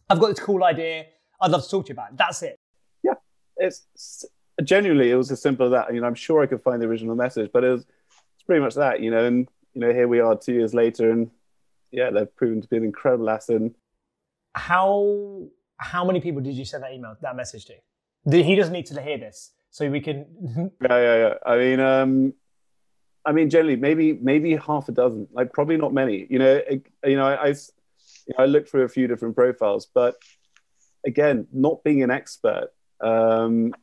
I've 0.08 0.20
got 0.20 0.28
this 0.28 0.40
cool 0.40 0.64
idea. 0.64 1.06
I'd 1.40 1.50
love 1.50 1.62
to 1.62 1.70
talk 1.70 1.86
to 1.86 1.90
you 1.90 1.94
about 1.94 2.12
it. 2.12 2.16
That's 2.16 2.42
it. 2.42 2.58
Yeah, 3.02 3.14
it's 3.56 4.24
genuinely 4.62 5.10
it 5.10 5.16
was 5.16 5.30
as 5.30 5.40
simple 5.40 5.66
as 5.66 5.72
that. 5.72 5.94
You 5.94 6.00
know, 6.00 6.06
I'm 6.06 6.14
sure 6.14 6.42
I 6.42 6.46
could 6.46 6.62
find 6.62 6.80
the 6.80 6.86
original 6.86 7.14
message, 7.14 7.50
but 7.52 7.64
it 7.64 7.70
was 7.70 7.82
it's 7.82 8.44
pretty 8.46 8.60
much 8.60 8.74
that. 8.74 9.00
You 9.00 9.10
know, 9.10 9.24
and 9.24 9.48
you 9.74 9.80
know 9.80 9.92
here 9.92 10.08
we 10.08 10.20
are 10.20 10.36
two 10.36 10.52
years 10.52 10.74
later, 10.74 11.10
and 11.10 11.30
yeah, 11.90 12.10
they've 12.10 12.34
proven 12.36 12.60
to 12.60 12.68
be 12.68 12.76
an 12.76 12.84
incredible 12.84 13.30
asset. 13.30 13.62
How 14.54 15.46
how 15.76 16.04
many 16.04 16.20
people 16.20 16.42
did 16.42 16.54
you 16.54 16.64
send 16.64 16.82
that 16.82 16.92
email 16.92 17.16
that 17.20 17.36
message 17.36 17.66
to? 17.66 17.74
He 18.30 18.54
doesn't 18.54 18.72
need 18.72 18.86
to 18.86 19.00
hear 19.00 19.18
this, 19.18 19.52
so 19.70 19.88
we 19.88 20.00
can. 20.00 20.26
yeah, 20.82 20.98
yeah, 20.98 21.16
yeah. 21.16 21.34
I 21.46 21.56
mean, 21.56 21.80
um, 21.80 22.34
I 23.24 23.32
mean, 23.32 23.48
generally, 23.48 23.76
maybe 23.76 24.12
maybe 24.12 24.56
half 24.56 24.88
a 24.88 24.92
dozen. 24.92 25.28
Like, 25.32 25.52
probably 25.52 25.76
not 25.76 25.94
many. 25.94 26.26
You 26.28 26.38
know, 26.38 26.54
it, 26.68 26.86
you 27.04 27.16
know, 27.16 27.26
I, 27.26 27.46
I, 27.46 27.48
you 27.48 28.34
know, 28.36 28.44
I 28.44 28.46
looked 28.46 28.68
through 28.68 28.82
a 28.82 28.88
few 28.88 29.06
different 29.06 29.36
profiles, 29.36 29.86
but 29.86 30.16
again, 31.04 31.46
not 31.52 31.82
being 31.84 32.02
an 32.02 32.10
expert 32.10 32.70
um, 33.00 33.74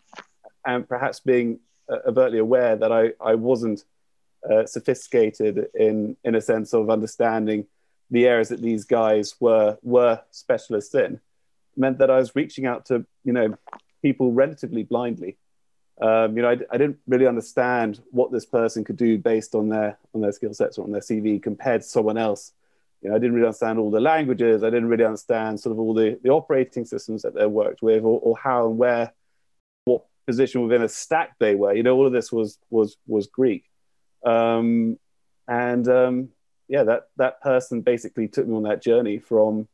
and 0.65 0.87
perhaps 0.87 1.19
being 1.19 1.59
uh, 1.89 1.97
overtly 2.07 2.39
aware 2.39 2.75
that 2.75 2.91
I 2.91 3.13
I 3.21 3.35
wasn't 3.35 3.83
uh, 4.49 4.65
sophisticated 4.65 5.67
in 5.73 6.17
in 6.23 6.35
a 6.35 6.41
sense 6.41 6.73
of 6.73 6.89
understanding 6.89 7.65
the 8.09 8.27
areas 8.27 8.49
that 8.49 8.61
these 8.61 8.85
guys 8.85 9.35
were 9.39 9.77
were 9.81 10.21
specialists 10.31 10.95
in, 10.95 11.19
meant 11.75 11.99
that 11.99 12.11
I 12.11 12.17
was 12.17 12.35
reaching 12.35 12.65
out 12.65 12.85
to 12.87 13.05
you 13.23 13.33
know 13.33 13.57
people 14.01 14.31
relatively 14.31 14.83
blindly 14.83 15.37
um, 15.99 16.35
you 16.35 16.43
know, 16.43 16.49
I, 16.49 16.57
I, 16.71 16.77
didn't 16.77 16.99
really 17.07 17.25
understand 17.25 18.01
what 18.11 18.31
this 18.31 18.45
person 18.45 18.83
could 18.83 18.97
do 18.97 19.17
based 19.17 19.55
on 19.55 19.69
their 19.69 19.97
on 20.13 20.21
their 20.21 20.31
skill 20.31 20.53
sets 20.53 20.77
or 20.77 20.83
on 20.83 20.91
their 20.91 21.01
CV 21.01 21.41
compared 21.41 21.81
to 21.81 21.87
someone 21.87 22.17
else. 22.17 22.53
You 23.01 23.09
know, 23.09 23.15
I 23.15 23.19
didn't 23.19 23.35
really 23.35 23.47
understand 23.47 23.79
all 23.79 23.91
the 23.91 23.99
languages. 23.99 24.63
I 24.63 24.69
didn't 24.69 24.89
really 24.89 25.05
understand 25.05 25.59
sort 25.59 25.71
of 25.71 25.79
all 25.79 25.93
the, 25.93 26.19
the 26.23 26.29
operating 26.29 26.85
systems 26.85 27.21
that 27.21 27.35
they 27.35 27.45
worked 27.45 27.81
with, 27.81 28.03
or, 28.03 28.19
or 28.19 28.37
how 28.37 28.67
and 28.67 28.77
where, 28.77 29.13
what 29.85 30.03
position 30.25 30.61
within 30.61 30.81
a 30.81 30.89
stack 30.89 31.35
they 31.39 31.55
were. 31.55 31.73
You 31.73 31.83
know, 31.83 31.95
all 31.95 32.07
of 32.07 32.13
this 32.13 32.31
was 32.31 32.57
was 32.69 32.97
was 33.07 33.27
Greek, 33.27 33.65
um, 34.25 34.97
and 35.47 35.87
um, 35.87 36.29
yeah, 36.67 36.83
that 36.83 37.09
that 37.17 37.41
person 37.41 37.81
basically 37.81 38.27
took 38.27 38.47
me 38.47 38.55
on 38.55 38.63
that 38.63 38.81
journey 38.81 39.19
from, 39.19 39.67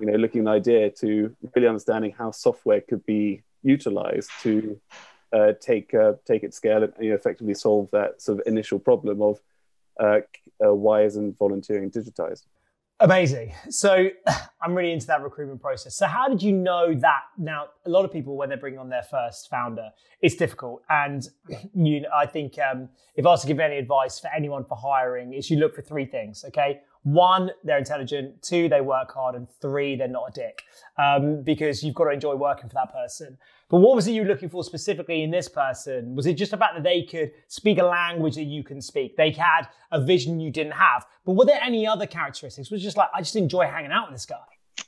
you 0.00 0.06
know, 0.06 0.14
looking 0.14 0.40
at 0.40 0.48
an 0.48 0.54
idea 0.54 0.90
to 0.90 1.36
really 1.54 1.68
understanding 1.68 2.14
how 2.16 2.30
software 2.30 2.80
could 2.80 3.04
be 3.06 3.42
utilized 3.62 4.30
to 4.42 4.80
uh, 5.32 5.52
take 5.60 5.94
uh, 5.94 6.14
take 6.26 6.42
it 6.42 6.54
scale 6.54 6.82
and 6.82 6.92
you 7.00 7.10
know, 7.10 7.14
effectively 7.14 7.54
solve 7.54 7.88
that 7.92 8.20
sort 8.20 8.40
of 8.40 8.46
initial 8.46 8.78
problem 8.78 9.22
of 9.22 9.40
uh, 10.00 10.20
uh, 10.64 10.74
why 10.74 11.04
isn't 11.04 11.38
volunteering 11.38 11.90
digitized? 11.90 12.44
Amazing. 13.02 13.52
So 13.68 14.10
I'm 14.62 14.76
really 14.76 14.92
into 14.92 15.08
that 15.08 15.22
recruitment 15.22 15.60
process. 15.60 15.96
So 15.96 16.06
how 16.06 16.28
did 16.28 16.40
you 16.40 16.52
know 16.52 16.94
that? 16.94 17.22
Now, 17.36 17.66
a 17.84 17.90
lot 17.90 18.04
of 18.04 18.12
people 18.12 18.36
when 18.36 18.48
they're 18.48 18.56
bringing 18.56 18.78
on 18.78 18.88
their 18.88 19.02
first 19.02 19.50
founder, 19.50 19.90
it's 20.20 20.36
difficult. 20.36 20.82
And 20.88 21.28
you, 21.74 22.06
I 22.14 22.26
think 22.26 22.58
um, 22.60 22.88
if 23.16 23.26
I 23.26 23.30
was 23.30 23.40
to 23.40 23.48
give 23.48 23.58
any 23.58 23.76
advice 23.76 24.20
for 24.20 24.28
anyone 24.28 24.64
for 24.64 24.76
hiring, 24.76 25.34
is 25.34 25.50
you 25.50 25.56
look 25.56 25.74
for 25.74 25.82
three 25.82 26.06
things. 26.06 26.44
Okay, 26.46 26.80
one, 27.02 27.50
they're 27.64 27.78
intelligent. 27.78 28.40
Two, 28.40 28.68
they 28.68 28.80
work 28.80 29.12
hard, 29.12 29.34
and 29.34 29.48
three, 29.60 29.96
they're 29.96 30.06
not 30.06 30.28
a 30.28 30.32
dick. 30.32 30.62
Um, 30.96 31.42
because 31.42 31.82
you've 31.82 31.96
got 31.96 32.04
to 32.04 32.10
enjoy 32.10 32.36
working 32.36 32.68
for 32.68 32.74
that 32.74 32.92
person. 32.92 33.36
But 33.72 33.78
what 33.78 33.96
was 33.96 34.06
it 34.06 34.12
you 34.12 34.20
were 34.20 34.28
looking 34.28 34.50
for 34.50 34.62
specifically 34.62 35.22
in 35.22 35.30
this 35.30 35.48
person? 35.48 36.14
Was 36.14 36.26
it 36.26 36.34
just 36.34 36.52
about 36.52 36.74
that 36.74 36.82
they 36.82 37.04
could 37.04 37.32
speak 37.48 37.78
a 37.78 37.82
language 37.82 38.34
that 38.34 38.44
you 38.44 38.62
can 38.62 38.82
speak? 38.82 39.16
They 39.16 39.30
had 39.30 39.62
a 39.90 39.98
vision 39.98 40.38
you 40.40 40.50
didn't 40.50 40.74
have. 40.74 41.06
But 41.24 41.32
were 41.32 41.46
there 41.46 41.58
any 41.62 41.86
other 41.86 42.06
characteristics? 42.06 42.70
Was 42.70 42.82
just 42.82 42.98
like 42.98 43.08
I 43.14 43.22
just 43.22 43.34
enjoy 43.34 43.64
hanging 43.64 43.90
out 43.90 44.10
with 44.10 44.16
this 44.16 44.26
guy. 44.26 44.44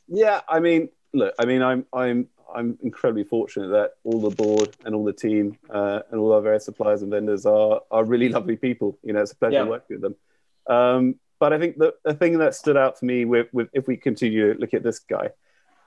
Yeah, 0.07 0.43
I 0.47 0.61
mean, 0.61 0.91
look, 1.15 1.35
I 1.39 1.47
mean, 1.47 1.63
I'm 1.63 1.87
I'm 1.95 2.29
I'm 2.55 2.79
incredibly 2.83 3.25
fortunate 3.25 3.69
that 3.69 3.93
all 4.05 4.21
the 4.21 4.37
board 4.37 4.77
and 4.85 4.95
all 4.95 5.03
the 5.03 5.15
team 5.15 5.57
uh, 5.71 6.01
and 6.11 6.21
all 6.21 6.35
our 6.35 6.43
various 6.43 6.67
suppliers 6.67 7.01
and 7.01 7.11
vendors 7.11 7.47
are 7.47 7.81
are 7.91 8.05
really 8.05 8.29
lovely 8.29 8.57
people. 8.57 8.99
You 9.03 9.15
know, 9.15 9.23
it's 9.23 9.33
a 9.33 9.37
pleasure 9.37 9.55
yeah. 9.55 9.65
working 9.65 9.99
with 9.99 10.03
them. 10.03 10.17
Um, 10.69 11.15
but 11.41 11.55
I 11.55 11.59
think 11.59 11.79
the, 11.79 11.95
the 12.05 12.13
thing 12.13 12.37
that 12.37 12.55
stood 12.55 12.77
out 12.77 12.99
for 12.99 13.07
me 13.07 13.25
with, 13.25 13.47
with 13.55 13.69
if 13.73 13.87
we 13.87 13.97
continue 13.97 14.53
to 14.53 14.61
look 14.61 14.75
at 14.75 14.83
this 14.83 14.99
guy 14.99 15.31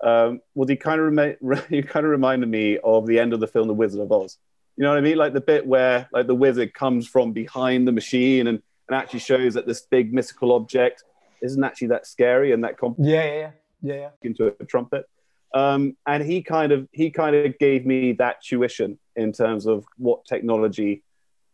um, 0.03 0.41
well, 0.53 0.67
he 0.67 0.75
kind 0.75 1.01
of 1.01 1.07
remi- 1.07 1.61
he 1.69 1.81
kind 1.81 2.05
of 2.05 2.11
reminded 2.11 2.49
me 2.49 2.77
of 2.83 3.07
the 3.07 3.19
end 3.19 3.33
of 3.33 3.39
the 3.39 3.47
film 3.47 3.67
The 3.67 3.73
Wizard 3.73 4.01
of 4.01 4.11
Oz. 4.11 4.37
You 4.75 4.83
know 4.83 4.89
what 4.89 4.99
I 4.99 5.01
mean? 5.01 5.17
Like 5.17 5.33
the 5.33 5.41
bit 5.41 5.65
where 5.65 6.07
like 6.13 6.27
the 6.27 6.35
wizard 6.35 6.73
comes 6.73 7.07
from 7.07 7.31
behind 7.31 7.87
the 7.87 7.91
machine 7.91 8.45
and, 8.45 8.61
and 8.87 8.95
actually 8.95 9.21
shows 9.21 9.55
that 9.55 9.65
this 9.65 9.81
big 9.81 10.13
mystical 10.13 10.53
object 10.53 11.03
isn't 11.41 11.63
actually 11.63 11.87
that 11.87 12.05
scary 12.05 12.51
and 12.51 12.63
that 12.63 12.77
comp- 12.77 12.97
yeah, 12.99 13.23
yeah, 13.23 13.51
yeah, 13.81 13.93
yeah, 13.95 14.09
into 14.21 14.53
a 14.59 14.65
trumpet. 14.65 15.09
Um, 15.53 15.97
and 16.05 16.23
he 16.23 16.43
kind 16.43 16.71
of 16.71 16.87
he 16.91 17.09
kind 17.09 17.35
of 17.35 17.57
gave 17.57 17.87
me 17.87 18.11
that 18.13 18.43
tuition 18.43 18.99
in 19.15 19.33
terms 19.33 19.65
of 19.65 19.83
what 19.97 20.25
technology 20.25 21.03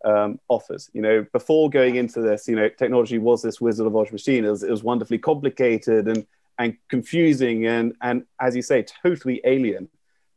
um, 0.03 0.39
offers. 0.49 0.89
You 0.93 1.01
know, 1.01 1.25
before 1.31 1.69
going 1.69 1.95
into 1.95 2.19
this, 2.19 2.49
you 2.49 2.57
know, 2.57 2.67
technology 2.67 3.19
was 3.19 3.41
this 3.41 3.61
Wizard 3.61 3.87
of 3.87 3.95
Oz 3.95 4.11
machine. 4.11 4.43
It 4.43 4.49
was, 4.49 4.63
it 4.63 4.71
was 4.71 4.83
wonderfully 4.83 5.19
complicated 5.19 6.09
and 6.09 6.25
and 6.57 6.77
confusing 6.89 7.65
and 7.65 7.95
and 8.01 8.25
as 8.39 8.55
you 8.55 8.61
say, 8.61 8.85
totally 9.03 9.41
alien 9.43 9.89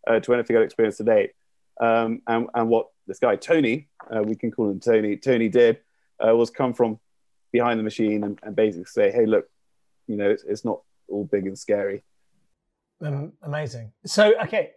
uh, 0.06 0.20
to 0.20 0.34
anything 0.34 0.56
I've 0.56 0.62
experienced 0.62 0.98
to 0.98 1.04
date. 1.04 1.32
Um, 1.80 2.22
and 2.26 2.48
and 2.54 2.68
what 2.68 2.88
this 3.06 3.18
guy 3.18 3.36
Tony, 3.36 3.88
uh, 4.10 4.22
we 4.22 4.34
can 4.34 4.50
call 4.50 4.70
him 4.70 4.80
Tony, 4.80 5.16
Tony 5.16 5.48
did 5.48 5.78
uh, 6.24 6.34
was 6.34 6.50
come 6.50 6.72
from 6.72 6.98
behind 7.52 7.78
the 7.78 7.84
machine 7.84 8.24
and, 8.24 8.38
and 8.42 8.56
basically 8.56 8.84
say, 8.84 9.10
hey, 9.10 9.26
look, 9.26 9.48
you 10.06 10.16
know, 10.16 10.30
it's, 10.30 10.44
it's 10.44 10.64
not 10.64 10.80
all 11.08 11.24
big 11.24 11.46
and 11.46 11.58
scary. 11.58 12.02
Um, 13.00 13.32
amazing. 13.42 13.92
So 14.04 14.34
okay. 14.42 14.72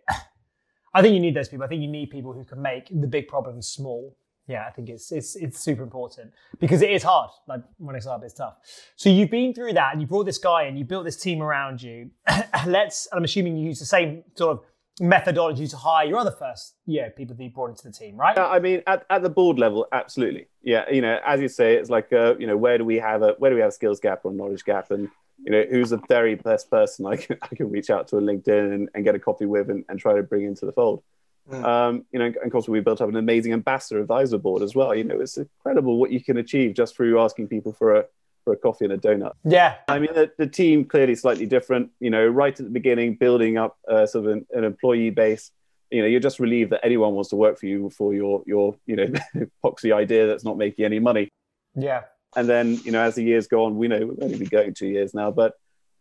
I 0.94 1.02
think 1.02 1.14
you 1.14 1.20
need 1.20 1.36
those 1.36 1.50
people. 1.50 1.64
I 1.66 1.68
think 1.68 1.82
you 1.82 1.88
need 1.88 2.10
people 2.10 2.34
who 2.34 2.44
can 2.44 2.62
make 2.62 2.88
the 2.90 3.08
big 3.08 3.28
problems 3.28 3.68
small 3.68 4.18
yeah, 4.50 4.66
I 4.68 4.72
think 4.72 4.90
it's 4.90 5.12
it's 5.12 5.36
it's 5.36 5.60
super 5.60 5.84
important 5.84 6.34
because 6.60 6.82
it 6.82 6.90
is 6.90 7.04
hard. 7.04 7.30
Like 7.48 7.62
running 7.78 8.00
a 8.00 8.02
startup 8.02 8.26
is 8.26 8.34
tough. 8.34 8.56
So 8.96 9.10
you've 9.10 9.30
been 9.30 9.54
through 9.54 9.74
that, 9.74 9.94
and 9.94 10.02
you 10.02 10.08
brought 10.08 10.26
this 10.26 10.40
guy 10.40 10.64
in, 10.64 10.76
you 10.76 10.84
built 10.84 11.06
this 11.06 11.18
team 11.18 11.42
around 11.42 11.82
you. 11.82 12.10
Let's. 12.66 13.08
And 13.12 13.20
I'm 13.20 13.24
assuming 13.24 13.58
you 13.58 13.68
use 13.68 13.80
the 13.80 13.86
same 13.86 14.24
sort 14.36 14.58
of 14.58 14.64
methodology 15.00 15.68
to 15.68 15.78
hire 15.78 16.06
your 16.06 16.18
other 16.18 16.32
first 16.32 16.76
yeah 16.86 17.08
people 17.10 17.34
that 17.36 17.44
you 17.44 17.50
brought 17.52 17.70
into 17.70 17.84
the 17.84 17.94
team, 17.94 18.18
right? 18.18 18.36
Yeah, 18.36 18.48
I 18.48 18.60
mean, 18.60 18.82
at, 18.88 19.06
at 19.10 19.22
the 19.22 19.30
board 19.30 19.60
level, 19.60 19.88
absolutely. 19.92 20.48
Yeah, 20.64 20.90
you 20.90 21.02
know, 21.02 21.20
as 21.26 21.40
you 21.40 21.48
say, 21.48 21.76
it's 21.76 21.92
like 21.92 22.12
uh, 22.12 22.36
you 22.38 22.48
know, 22.48 22.58
where 22.58 22.78
do 22.78 22.86
we 22.86 22.96
have 22.98 23.22
a 23.22 23.36
where 23.38 23.52
do 23.52 23.56
we 23.56 23.62
have 23.62 23.70
a 23.70 23.74
skills 23.74 24.00
gap 24.00 24.22
or 24.24 24.34
knowledge 24.34 24.66
gap, 24.66 24.90
and 24.90 25.10
you 25.38 25.52
know, 25.52 25.64
who's 25.70 25.92
the 25.92 26.02
very 26.10 26.34
best 26.34 26.72
person 26.72 27.06
I 27.06 27.18
can 27.18 27.38
I 27.44 27.56
can 27.56 27.70
reach 27.70 27.92
out 27.92 28.08
to 28.10 28.18
on 28.18 28.24
LinkedIn 28.24 28.74
and, 28.74 28.90
and 28.96 29.04
get 29.04 29.14
a 29.14 29.20
coffee 29.20 29.46
with 29.46 29.70
and, 29.70 29.86
and 29.90 30.00
try 30.00 30.16
to 30.16 30.24
bring 30.24 30.46
into 30.46 30.66
the 30.66 30.72
fold. 30.72 31.04
Mm. 31.50 31.64
Um, 31.64 32.06
you 32.12 32.20
know, 32.20 32.26
and 32.26 32.38
of 32.38 32.52
course, 32.52 32.68
we 32.68 32.80
built 32.80 33.02
up 33.02 33.10
an 33.10 33.16
amazing 33.16 33.54
ambassador 33.54 34.00
advisor 34.00 34.38
board 34.38 34.62
as 34.62 34.76
well. 34.76 34.94
You 34.94 35.04
know, 35.04 35.20
it's 35.20 35.38
incredible 35.38 35.98
what 35.98 36.12
you 36.12 36.24
can 36.24 36.38
achieve 36.38 36.76
just 36.76 36.96
through 36.96 37.20
asking 37.20 37.48
people 37.48 37.74
for 37.74 37.96
a 37.96 38.06
for 38.44 38.54
a 38.54 38.58
coffee 38.58 38.86
and 38.86 38.94
a 38.94 38.98
donut. 38.98 39.34
Yeah, 39.44 39.76
I 39.88 40.00
mean, 40.00 40.14
the, 40.14 40.32
the 40.38 40.48
team 40.48 40.86
clearly 40.86 41.16
slightly 41.16 41.46
different. 41.46 41.92
You 42.00 42.10
know, 42.10 42.26
right 42.28 42.58
at 42.58 42.66
the 42.66 42.72
beginning, 42.72 43.16
building 43.16 43.58
up 43.58 43.78
uh, 43.88 44.06
sort 44.06 44.26
of 44.26 44.32
an, 44.32 44.46
an 44.52 44.64
employee 44.64 45.10
base. 45.10 45.52
You 45.92 46.02
know, 46.02 46.08
you're 46.08 46.20
just 46.20 46.40
relieved 46.40 46.72
that 46.72 46.82
anyone 46.84 47.16
wants 47.16 47.30
to 47.32 47.36
work 47.36 47.60
for 47.60 47.66
you 47.66 47.90
for 47.90 48.14
your 48.14 48.44
your 48.46 48.76
you 48.86 48.96
know 48.96 49.08
epoxy 49.64 49.94
idea 49.94 50.28
that's 50.28 50.44
not 50.44 50.58
making 50.58 50.86
any 50.86 51.00
money. 51.00 51.30
Yeah. 51.76 52.04
And 52.36 52.48
then 52.48 52.80
you 52.84 52.92
know, 52.92 53.02
as 53.02 53.16
the 53.16 53.24
years 53.24 53.48
go 53.48 53.66
on, 53.66 53.78
we 53.78 53.88
know 53.88 53.98
we've 53.98 54.22
only 54.22 54.38
been 54.38 54.48
going 54.48 54.76
two 54.76 54.88
years 54.88 55.16
now, 55.16 55.32
but 55.32 55.56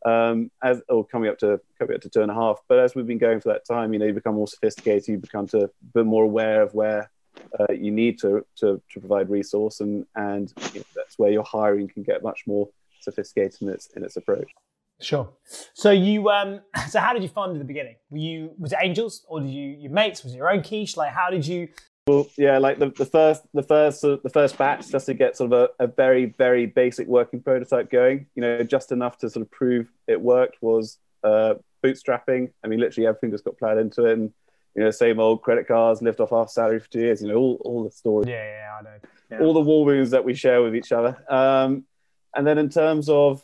um, 0.05 0.51
as 0.63 0.83
or 0.89 1.05
coming 1.05 1.31
up 1.31 1.39
to 1.39 1.61
coming 1.79 1.95
up 1.95 2.01
to 2.03 2.09
two 2.09 2.23
and 2.23 2.31
a 2.31 2.35
half. 2.35 2.61
But 2.69 2.79
as 2.79 2.95
we've 2.95 3.07
been 3.07 3.19
going 3.19 3.41
for 3.41 3.49
that 3.51 3.67
time, 3.67 3.93
you 3.93 3.99
know, 3.99 4.07
you 4.07 4.13
become 4.13 4.35
more 4.35 4.49
sophisticated, 4.49 5.09
you 5.09 5.19
become 5.19 5.47
to 5.49 5.71
be 5.95 6.03
more 6.03 6.25
aware 6.25 6.63
of 6.63 6.75
where 6.75 7.11
uh, 7.59 7.73
you 7.73 7.91
need 7.91 8.19
to, 8.21 8.45
to 8.57 8.81
to 8.93 9.01
provide 9.01 9.31
resource, 9.31 9.81
and 9.81 10.07
and 10.15 10.53
you 10.73 10.81
know, 10.81 10.87
that's 10.95 11.19
where 11.19 11.31
your 11.31 11.45
hiring 11.45 11.89
can 11.89 12.03
get 12.03 12.23
much 12.23 12.45
more 12.47 12.69
sophisticated 13.01 13.63
in 13.63 13.69
its 13.69 13.89
in 13.97 14.05
its 14.05 14.17
approach. 14.17 14.51
Sure. 15.01 15.31
So 15.75 15.91
you 15.91 16.29
um 16.29 16.61
so 16.89 16.99
how 16.99 17.13
did 17.13 17.23
you 17.23 17.29
fund 17.29 17.53
in 17.53 17.59
the 17.59 17.65
beginning? 17.65 17.97
Were 18.11 18.19
you 18.19 18.51
was 18.59 18.73
it 18.73 18.79
angels 18.83 19.25
or 19.29 19.41
did 19.41 19.51
you 19.51 19.77
your 19.79 19.93
mates? 19.93 20.25
Was 20.25 20.33
it 20.35 20.37
your 20.37 20.51
own 20.51 20.63
quiche? 20.63 20.97
Like 20.97 21.13
how 21.13 21.31
did 21.31 21.47
you 21.47 21.69
well, 22.09 22.27
yeah, 22.39 22.59
like 22.59 22.79
the, 22.79 22.91
the 22.91 23.05
first 23.05 23.43
the 23.53 23.63
first 23.63 24.05
uh, 24.05 24.17
the 24.23 24.31
first 24.31 24.57
batch 24.57 24.89
just 24.89 25.07
to 25.07 25.15
get 25.15 25.37
sort 25.37 25.53
of 25.53 25.71
a, 25.79 25.85
a, 25.85 25.87
very 25.87 26.27
very 26.27 26.65
basic 26.67 27.07
working 27.07 27.43
prototype 27.43 27.91
going. 27.91 28.27
You 28.35 28.43
know, 28.43 28.63
just 28.63 28.93
enough 28.93 29.19
to 29.19 29.31
sort 29.31 29.45
of 29.45 29.51
prove 29.51 29.89
it 30.07 30.21
worked 30.21 30.57
was 30.63 30.99
uh, 31.23 31.55
bootstrapping. 31.85 32.51
I 32.65 32.69
mean, 32.69 32.81
literally 32.81 33.07
everything 33.07 33.31
just 33.31 33.45
got 33.45 33.59
plowed 33.59 33.79
into 33.79 34.07
it, 34.07 34.15
and 34.15 34.33
you 34.75 34.83
know, 34.83 34.91
same 34.91 35.21
old 35.21 35.43
credit 35.43 35.69
cards, 35.69 36.01
lived 36.01 36.21
off 36.21 36.33
our 36.33 36.49
salary 36.49 36.81
for 36.81 36.89
two 36.89 37.01
years. 37.01 37.21
You 37.21 37.29
know, 37.29 37.37
all 37.37 37.61
all 37.65 37.85
the 37.85 37.91
stories. 37.91 38.29
Yeah, 38.29 38.45
yeah, 38.45 38.71
I 38.79 38.83
know. 38.83 38.99
Yeah. 39.31 39.41
All 39.41 39.53
the 39.53 39.61
war 39.61 39.85
wounds 39.85 40.11
that 40.13 40.25
we 40.25 40.35
share 40.35 40.63
with 40.63 40.75
each 40.75 40.93
other. 40.93 41.23
Um, 41.29 41.85
and 42.35 42.47
then 42.47 42.57
in 42.57 42.71
terms 42.71 43.09
of 43.11 43.43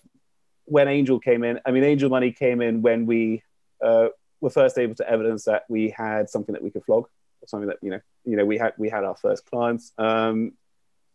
when 0.64 0.88
Angel 0.88 1.18
came 1.18 1.44
in, 1.44 1.61
I 1.66 1.72
mean, 1.72 1.85
Angel 1.85 2.09
money 2.09 2.33
came 2.33 2.62
in 2.62 2.81
when 2.81 3.05
we 3.05 3.42
uh, 3.85 4.09
were 4.40 4.50
first 4.50 4.79
able 4.79 4.94
to 4.94 5.09
evidence 5.09 5.44
that 5.44 5.64
we 5.68 5.90
had 5.90 6.31
something 6.31 6.55
that 6.55 6.62
we 6.62 6.70
could 6.70 6.85
flog, 6.85 7.07
something 7.46 7.68
that 7.68 7.78
you 7.83 7.90
know, 7.90 8.00
you 8.24 8.37
know, 8.37 8.44
we 8.44 8.59
had 8.59 8.72
we 8.78 8.88
had 8.88 9.04
our 9.04 9.16
first 9.16 9.46
clients, 9.46 9.92
um, 9.98 10.52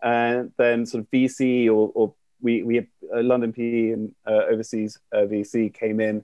and 0.02 0.52
then 0.58 0.86
sort 0.86 1.04
of 1.04 1.12
VC 1.12 1.68
or, 1.68 1.92
or 1.94 2.14
we 2.42 2.64
we 2.64 2.80
uh, 2.80 2.84
London 3.22 3.54
PE 3.54 3.92
and 3.92 4.16
uh, 4.28 4.46
overseas 4.50 5.00
uh, 5.14 5.20
VC 5.20 5.74
came 5.74 6.00
in 6.00 6.24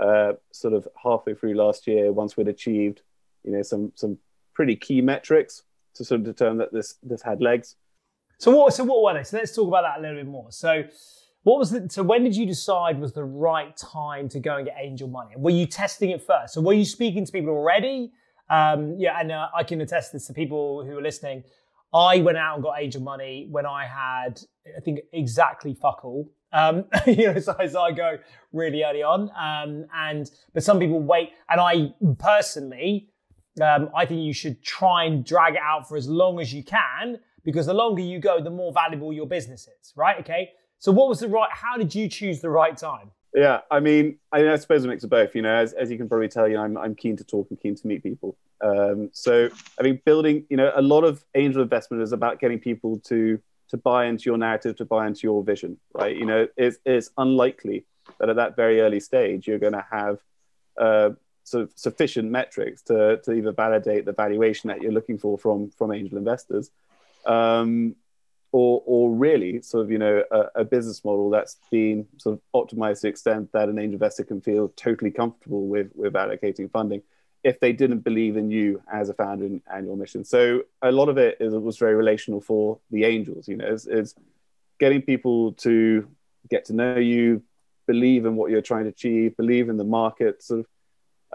uh, 0.00 0.32
sort 0.52 0.74
of 0.74 0.86
halfway 1.02 1.34
through 1.34 1.54
last 1.54 1.86
year 1.86 2.12
once 2.12 2.36
we'd 2.36 2.48
achieved, 2.48 3.02
you 3.44 3.52
know, 3.52 3.62
some 3.62 3.92
some 3.94 4.18
pretty 4.54 4.76
key 4.76 5.00
metrics 5.00 5.62
to 5.94 6.04
sort 6.04 6.20
of 6.20 6.26
determine 6.26 6.58
that 6.58 6.72
this 6.72 6.96
this 7.02 7.22
had 7.22 7.40
legs. 7.40 7.76
So 8.38 8.50
what? 8.50 8.74
So 8.74 8.84
what 8.84 9.02
were 9.02 9.18
they? 9.18 9.24
So 9.24 9.38
let's 9.38 9.54
talk 9.54 9.68
about 9.68 9.82
that 9.82 9.98
a 9.98 10.02
little 10.02 10.16
bit 10.16 10.26
more. 10.26 10.52
So, 10.52 10.84
what 11.42 11.58
was 11.58 11.70
the? 11.70 11.88
So 11.88 12.02
when 12.02 12.24
did 12.24 12.36
you 12.36 12.44
decide 12.44 13.00
was 13.00 13.12
the 13.12 13.24
right 13.24 13.74
time 13.76 14.28
to 14.30 14.40
go 14.40 14.56
and 14.56 14.66
get 14.66 14.76
angel 14.78 15.08
money? 15.08 15.34
Were 15.36 15.50
you 15.50 15.66
testing 15.66 16.10
it 16.10 16.22
first? 16.22 16.54
So 16.54 16.60
were 16.60 16.74
you 16.74 16.84
speaking 16.84 17.24
to 17.24 17.32
people 17.32 17.50
already? 17.50 18.12
Um, 18.48 18.96
yeah, 18.98 19.18
and 19.20 19.32
uh, 19.32 19.48
I 19.54 19.64
can 19.64 19.80
attest 19.80 20.12
this 20.12 20.26
to 20.26 20.32
people 20.32 20.84
who 20.84 20.98
are 20.98 21.02
listening. 21.02 21.44
I 21.92 22.20
went 22.20 22.38
out 22.38 22.54
and 22.54 22.62
got 22.62 22.80
angel 22.80 23.02
money 23.02 23.46
when 23.50 23.66
I 23.66 23.86
had, 23.86 24.40
I 24.76 24.80
think, 24.80 25.00
exactly 25.12 25.74
fuck 25.74 26.04
all. 26.04 26.30
Um, 26.52 26.84
you 27.06 27.32
know, 27.32 27.38
so, 27.40 27.54
I 27.58 27.92
go 27.92 28.18
really 28.52 28.84
early 28.84 29.02
on, 29.02 29.30
um, 29.30 29.86
and 29.94 30.30
but 30.54 30.62
some 30.62 30.78
people 30.78 31.00
wait, 31.00 31.30
and 31.48 31.60
I 31.60 31.92
personally, 32.18 33.08
um, 33.60 33.90
I 33.94 34.06
think 34.06 34.22
you 34.22 34.32
should 34.32 34.62
try 34.62 35.04
and 35.04 35.24
drag 35.24 35.54
it 35.54 35.60
out 35.62 35.88
for 35.88 35.96
as 35.96 36.08
long 36.08 36.40
as 36.40 36.52
you 36.52 36.62
can 36.62 37.18
because 37.44 37.66
the 37.66 37.74
longer 37.74 38.02
you 38.02 38.18
go, 38.18 38.42
the 38.42 38.50
more 38.50 38.72
valuable 38.72 39.12
your 39.12 39.26
business 39.26 39.68
is, 39.80 39.92
right? 39.96 40.18
Okay. 40.20 40.50
So 40.78 40.92
what 40.92 41.08
was 41.08 41.20
the 41.20 41.28
right, 41.28 41.48
how 41.50 41.76
did 41.76 41.94
you 41.94 42.08
choose 42.08 42.40
the 42.40 42.50
right 42.50 42.76
time? 42.76 43.10
Yeah, 43.36 43.60
I 43.70 43.80
mean, 43.80 44.18
I, 44.32 44.48
I 44.48 44.56
suppose 44.56 44.82
a 44.86 44.88
mix 44.88 45.04
of 45.04 45.10
both. 45.10 45.34
You 45.34 45.42
know, 45.42 45.54
as, 45.54 45.74
as 45.74 45.90
you 45.90 45.98
can 45.98 46.08
probably 46.08 46.28
tell, 46.28 46.48
you 46.48 46.54
know, 46.54 46.62
I'm, 46.62 46.78
I'm 46.78 46.94
keen 46.94 47.18
to 47.18 47.24
talk 47.24 47.48
and 47.50 47.60
keen 47.60 47.74
to 47.74 47.86
meet 47.86 48.02
people. 48.02 48.34
Um, 48.62 49.10
so 49.12 49.50
I 49.78 49.82
think 49.82 50.04
building, 50.06 50.46
you 50.48 50.56
know, 50.56 50.72
a 50.74 50.80
lot 50.80 51.04
of 51.04 51.22
angel 51.34 51.60
investment 51.60 52.02
is 52.02 52.12
about 52.12 52.40
getting 52.40 52.58
people 52.58 52.98
to 53.00 53.38
to 53.68 53.76
buy 53.76 54.06
into 54.06 54.30
your 54.30 54.38
narrative, 54.38 54.76
to 54.76 54.84
buy 54.84 55.06
into 55.06 55.20
your 55.24 55.42
vision, 55.42 55.76
right? 55.92 56.16
You 56.16 56.24
know, 56.24 56.46
it's, 56.56 56.78
it's 56.86 57.10
unlikely 57.18 57.84
that 58.20 58.28
at 58.30 58.36
that 58.36 58.54
very 58.54 58.80
early 58.80 59.00
stage 59.00 59.48
you're 59.48 59.58
going 59.58 59.72
to 59.72 59.84
have 59.90 60.18
uh, 60.80 61.10
sort 61.42 61.64
of 61.64 61.72
sufficient 61.74 62.30
metrics 62.30 62.80
to 62.82 63.18
to 63.18 63.32
either 63.32 63.52
validate 63.52 64.06
the 64.06 64.12
valuation 64.12 64.68
that 64.68 64.80
you're 64.80 64.92
looking 64.92 65.18
for 65.18 65.36
from 65.36 65.70
from 65.70 65.92
angel 65.92 66.16
investors, 66.16 66.70
um, 67.26 67.96
or 68.56 68.82
or 68.86 69.14
really 69.14 69.60
sort 69.60 69.84
of 69.84 69.90
you 69.90 69.98
know 69.98 70.22
a, 70.30 70.44
a, 70.62 70.64
business 70.64 71.04
model 71.04 71.28
that's 71.28 71.58
been 71.70 72.06
sort 72.16 72.32
of 72.34 72.40
optimized 72.54 72.96
to 72.96 73.02
the 73.02 73.08
extent 73.08 73.52
that 73.52 73.68
an 73.68 73.78
angel 73.78 73.96
investor 73.96 74.24
can 74.24 74.40
feel 74.40 74.68
totally 74.76 75.10
comfortable 75.10 75.66
with 75.66 75.90
with 75.94 76.14
allocating 76.14 76.70
funding 76.70 77.02
if 77.44 77.60
they 77.60 77.72
didn't 77.74 78.00
believe 78.00 78.38
in 78.38 78.50
you 78.50 78.82
as 78.90 79.10
a 79.10 79.14
founder 79.14 79.44
and, 79.44 79.60
and 79.70 79.86
your 79.86 79.96
mission. 79.96 80.24
So 80.24 80.62
a 80.80 80.90
lot 80.90 81.10
of 81.10 81.18
it 81.18 81.36
is, 81.38 81.52
was 81.52 81.76
very 81.76 81.94
relational 81.94 82.40
for 82.40 82.80
the 82.90 83.04
angels. 83.04 83.46
You 83.46 83.58
know, 83.58 83.66
is, 83.66 83.86
is 83.86 84.14
getting 84.80 85.02
people 85.02 85.52
to 85.66 86.08
get 86.48 86.64
to 86.64 86.72
know 86.72 86.96
you, 86.96 87.42
believe 87.86 88.24
in 88.24 88.36
what 88.36 88.50
you're 88.50 88.62
trying 88.62 88.84
to 88.84 88.90
achieve, 88.90 89.36
believe 89.36 89.68
in 89.68 89.76
the 89.76 89.84
market, 89.84 90.42
sort 90.42 90.60
of 90.60 90.66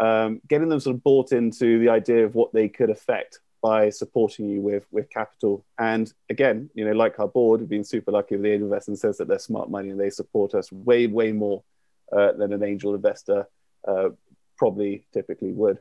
um, 0.04 0.42
getting 0.48 0.70
them 0.70 0.80
sort 0.80 0.96
of 0.96 1.04
bought 1.04 1.32
into 1.32 1.78
the 1.78 1.90
idea 1.90 2.26
of 2.26 2.34
what 2.34 2.52
they 2.52 2.68
could 2.68 2.90
affect 2.90 3.40
by 3.62 3.90
supporting 3.90 4.50
you 4.50 4.62
with 4.62 4.86
with 4.92 5.10
capital. 5.10 5.64
And 5.78 6.12
again, 6.30 6.70
you 6.74 6.86
know, 6.86 6.94
like 6.94 7.20
our 7.20 7.28
board, 7.28 7.60
we've 7.60 7.70
been 7.70 7.84
super 7.84 8.12
lucky 8.12 8.36
with 8.36 8.44
the 8.44 8.52
angel 8.52 8.68
investor 8.68 8.96
says 8.96 9.18
that 9.18 9.28
they're 9.28 9.40
smart 9.40 9.70
money 9.70 9.90
and 9.90 10.00
they 10.00 10.10
support 10.10 10.56
us 10.56 10.72
way, 10.72 11.08
way 11.08 11.32
more 11.32 11.64
uh, 12.12 12.34
than 12.34 12.54
an 12.54 12.64
angel 12.64 12.96
investor 12.96 13.48
uh, 13.88 14.10
probably 14.58 15.06
typically 15.14 15.52
would. 15.52 15.80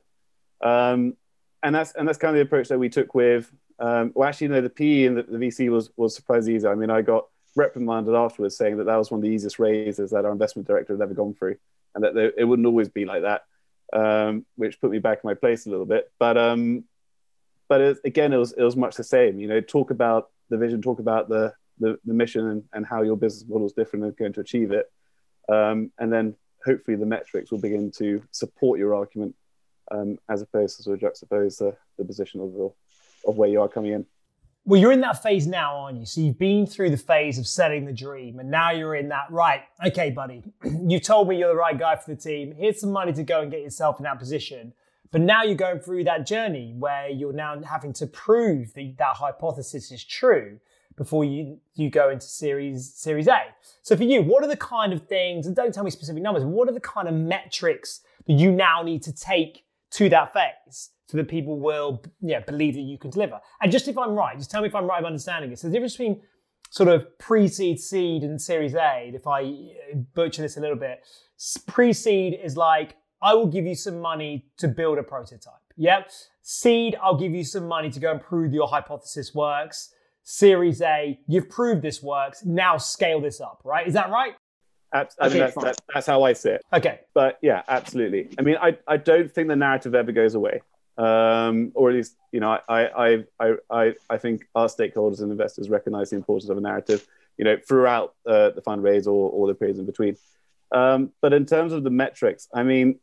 Um, 0.60 1.16
and 1.62 1.74
that's 1.74 1.92
and 1.92 2.06
that's 2.06 2.18
kind 2.18 2.30
of 2.30 2.36
the 2.36 2.42
approach 2.42 2.68
that 2.68 2.78
we 2.78 2.88
took 2.88 3.14
with. 3.14 3.50
Um, 3.78 4.12
well, 4.14 4.28
actually, 4.28 4.48
no, 4.48 4.60
the 4.60 4.70
PE 4.70 5.04
and 5.04 5.16
the, 5.16 5.22
the 5.22 5.38
VC 5.38 5.70
was 5.70 5.90
was 5.96 6.14
surprisingly 6.14 6.56
easy. 6.56 6.68
I 6.68 6.74
mean, 6.74 6.90
I 6.90 7.02
got 7.02 7.26
reprimanded 7.56 8.14
afterwards 8.14 8.56
saying 8.56 8.76
that 8.76 8.84
that 8.84 8.96
was 8.96 9.10
one 9.10 9.18
of 9.18 9.22
the 9.22 9.30
easiest 9.30 9.58
raises 9.58 10.10
that 10.10 10.24
our 10.24 10.32
investment 10.32 10.68
director 10.68 10.94
had 10.94 11.02
ever 11.02 11.14
gone 11.14 11.34
through, 11.34 11.56
and 11.94 12.04
that 12.04 12.34
it 12.36 12.44
wouldn't 12.44 12.66
always 12.66 12.88
be 12.88 13.04
like 13.04 13.22
that, 13.22 13.44
um, 13.92 14.46
which 14.56 14.80
put 14.80 14.90
me 14.90 14.98
back 14.98 15.20
in 15.22 15.28
my 15.28 15.34
place 15.34 15.66
a 15.66 15.70
little 15.70 15.86
bit. 15.86 16.10
But 16.18 16.36
um, 16.36 16.84
but 17.70 17.80
it, 17.80 17.98
again, 18.04 18.32
it 18.32 18.36
was 18.36 18.52
it 18.52 18.64
was 18.64 18.76
much 18.76 18.96
the 18.96 19.04
same. 19.04 19.38
You 19.38 19.46
know, 19.46 19.60
talk 19.60 19.90
about 19.92 20.30
the 20.50 20.58
vision, 20.58 20.82
talk 20.82 20.98
about 20.98 21.30
the 21.30 21.54
the, 21.78 21.96
the 22.04 22.12
mission 22.12 22.46
and, 22.48 22.64
and 22.74 22.84
how 22.84 23.00
your 23.02 23.16
business 23.16 23.48
model 23.48 23.66
is 23.66 23.72
different 23.72 24.04
and 24.04 24.16
going 24.16 24.34
to 24.34 24.40
achieve 24.40 24.72
it, 24.72 24.92
um, 25.48 25.90
and 25.98 26.12
then 26.12 26.34
hopefully 26.66 26.96
the 26.96 27.06
metrics 27.06 27.50
will 27.50 27.60
begin 27.60 27.90
to 27.92 28.22
support 28.32 28.78
your 28.78 28.94
argument 28.94 29.34
um, 29.92 30.18
as 30.28 30.42
opposed 30.42 30.76
to 30.76 30.82
sort 30.82 31.02
of 31.02 31.10
juxtapose 31.10 31.58
the, 31.58 31.74
the 31.96 32.04
position 32.04 32.40
of 32.40 32.72
of 33.26 33.38
where 33.38 33.48
you 33.48 33.62
are 33.62 33.68
coming 33.68 33.92
in. 33.92 34.04
Well, 34.66 34.80
you're 34.80 34.92
in 34.92 35.00
that 35.02 35.22
phase 35.22 35.46
now, 35.46 35.76
aren't 35.76 35.98
you? 36.00 36.06
So 36.06 36.20
you've 36.20 36.38
been 36.38 36.66
through 36.66 36.90
the 36.90 36.98
phase 36.98 37.38
of 37.38 37.46
selling 37.46 37.86
the 37.86 37.92
dream, 37.92 38.40
and 38.40 38.50
now 38.50 38.72
you're 38.72 38.96
in 38.96 39.08
that, 39.08 39.30
right, 39.30 39.62
okay, 39.86 40.10
buddy, 40.10 40.42
you 40.86 41.00
told 41.00 41.28
me 41.28 41.38
you're 41.38 41.48
the 41.48 41.54
right 41.54 41.78
guy 41.78 41.96
for 41.96 42.14
the 42.14 42.20
team. 42.20 42.52
Here's 42.58 42.80
some 42.80 42.90
money 42.90 43.12
to 43.12 43.22
go 43.22 43.40
and 43.40 43.50
get 43.50 43.62
yourself 43.62 43.98
in 44.00 44.04
that 44.04 44.18
position. 44.18 44.74
But 45.12 45.22
now 45.22 45.42
you're 45.42 45.56
going 45.56 45.80
through 45.80 46.04
that 46.04 46.26
journey 46.26 46.74
where 46.78 47.08
you're 47.08 47.32
now 47.32 47.60
having 47.62 47.92
to 47.94 48.06
prove 48.06 48.72
that 48.74 48.94
that 48.98 49.16
hypothesis 49.16 49.90
is 49.90 50.04
true 50.04 50.60
before 50.96 51.24
you, 51.24 51.58
you 51.74 51.90
go 51.90 52.10
into 52.10 52.26
series 52.26 52.92
series 52.94 53.26
A. 53.26 53.40
So 53.82 53.96
for 53.96 54.04
you, 54.04 54.22
what 54.22 54.44
are 54.44 54.48
the 54.48 54.56
kind 54.56 54.92
of 54.92 55.06
things, 55.08 55.46
and 55.46 55.56
don't 55.56 55.72
tell 55.72 55.82
me 55.82 55.90
specific 55.90 56.22
numbers, 56.22 56.44
what 56.44 56.68
are 56.68 56.72
the 56.72 56.80
kind 56.80 57.08
of 57.08 57.14
metrics 57.14 58.02
that 58.26 58.34
you 58.34 58.52
now 58.52 58.82
need 58.82 59.02
to 59.04 59.12
take 59.12 59.64
to 59.92 60.08
that 60.10 60.32
phase 60.32 60.90
so 61.06 61.16
that 61.16 61.26
people 61.26 61.58
will 61.58 62.02
yeah, 62.20 62.40
believe 62.40 62.74
that 62.74 62.80
you 62.80 62.98
can 62.98 63.10
deliver? 63.10 63.40
And 63.62 63.72
just 63.72 63.88
if 63.88 63.96
I'm 63.98 64.14
right, 64.14 64.36
just 64.36 64.50
tell 64.50 64.60
me 64.60 64.68
if 64.68 64.74
I'm 64.74 64.86
right 64.86 65.00
of 65.00 65.06
understanding 65.06 65.50
it. 65.50 65.58
So 65.58 65.68
the 65.68 65.72
difference 65.72 65.94
between 65.94 66.20
sort 66.68 66.88
of 66.88 67.18
pre-seed, 67.18 67.80
seed, 67.80 68.22
and 68.22 68.40
series 68.40 68.74
A, 68.74 69.10
if 69.12 69.26
I 69.26 69.72
butcher 70.14 70.42
this 70.42 70.56
a 70.56 70.60
little 70.60 70.76
bit, 70.76 71.00
pre-seed 71.66 72.38
is 72.40 72.56
like 72.56 72.96
I 73.22 73.34
will 73.34 73.46
give 73.46 73.66
you 73.66 73.74
some 73.74 74.00
money 74.00 74.46
to 74.58 74.68
build 74.68 74.98
a 74.98 75.02
prototype. 75.02 75.54
Yep. 75.76 76.10
Seed, 76.42 76.96
I'll 77.02 77.16
give 77.16 77.32
you 77.32 77.44
some 77.44 77.66
money 77.66 77.90
to 77.90 78.00
go 78.00 78.10
and 78.10 78.20
prove 78.20 78.52
your 78.52 78.68
hypothesis 78.68 79.34
works. 79.34 79.92
Series 80.22 80.80
A, 80.82 81.18
you've 81.26 81.48
proved 81.48 81.82
this 81.82 82.02
works. 82.02 82.44
Now 82.44 82.76
scale 82.76 83.20
this 83.20 83.40
up, 83.40 83.60
right? 83.64 83.86
Is 83.86 83.94
that 83.94 84.10
right? 84.10 84.34
I 84.92 85.28
mean, 85.28 85.38
that's, 85.38 85.54
that's, 85.54 85.78
that's, 85.94 86.06
how 86.06 86.24
I 86.24 86.32
see 86.32 86.50
it. 86.50 86.62
Okay. 86.72 87.00
But 87.14 87.38
yeah, 87.42 87.62
absolutely. 87.68 88.28
I 88.38 88.42
mean, 88.42 88.56
I, 88.60 88.76
I 88.88 88.96
don't 88.96 89.30
think 89.30 89.48
the 89.48 89.56
narrative 89.56 89.94
ever 89.94 90.12
goes 90.12 90.34
away. 90.34 90.62
Um, 90.98 91.72
or 91.74 91.90
at 91.90 91.96
least, 91.96 92.16
you 92.32 92.40
know, 92.40 92.58
I, 92.68 92.86
I, 92.86 93.24
I, 93.38 93.54
I, 93.70 93.94
I 94.10 94.18
think 94.18 94.46
our 94.54 94.66
stakeholders 94.66 95.22
and 95.22 95.30
investors 95.30 95.70
recognize 95.70 96.10
the 96.10 96.16
importance 96.16 96.50
of 96.50 96.58
a 96.58 96.60
narrative, 96.60 97.06
you 97.38 97.44
know, 97.44 97.56
throughout 97.66 98.14
uh, 98.26 98.50
the 98.50 98.60
fundraise 98.60 99.06
or, 99.06 99.30
or 99.30 99.46
the 99.46 99.54
periods 99.54 99.78
in 99.78 99.86
between. 99.86 100.16
Um, 100.72 101.12
but 101.22 101.32
in 101.32 101.46
terms 101.46 101.72
of 101.72 101.84
the 101.84 101.90
metrics, 101.90 102.48
I 102.52 102.64
mean, 102.64 102.98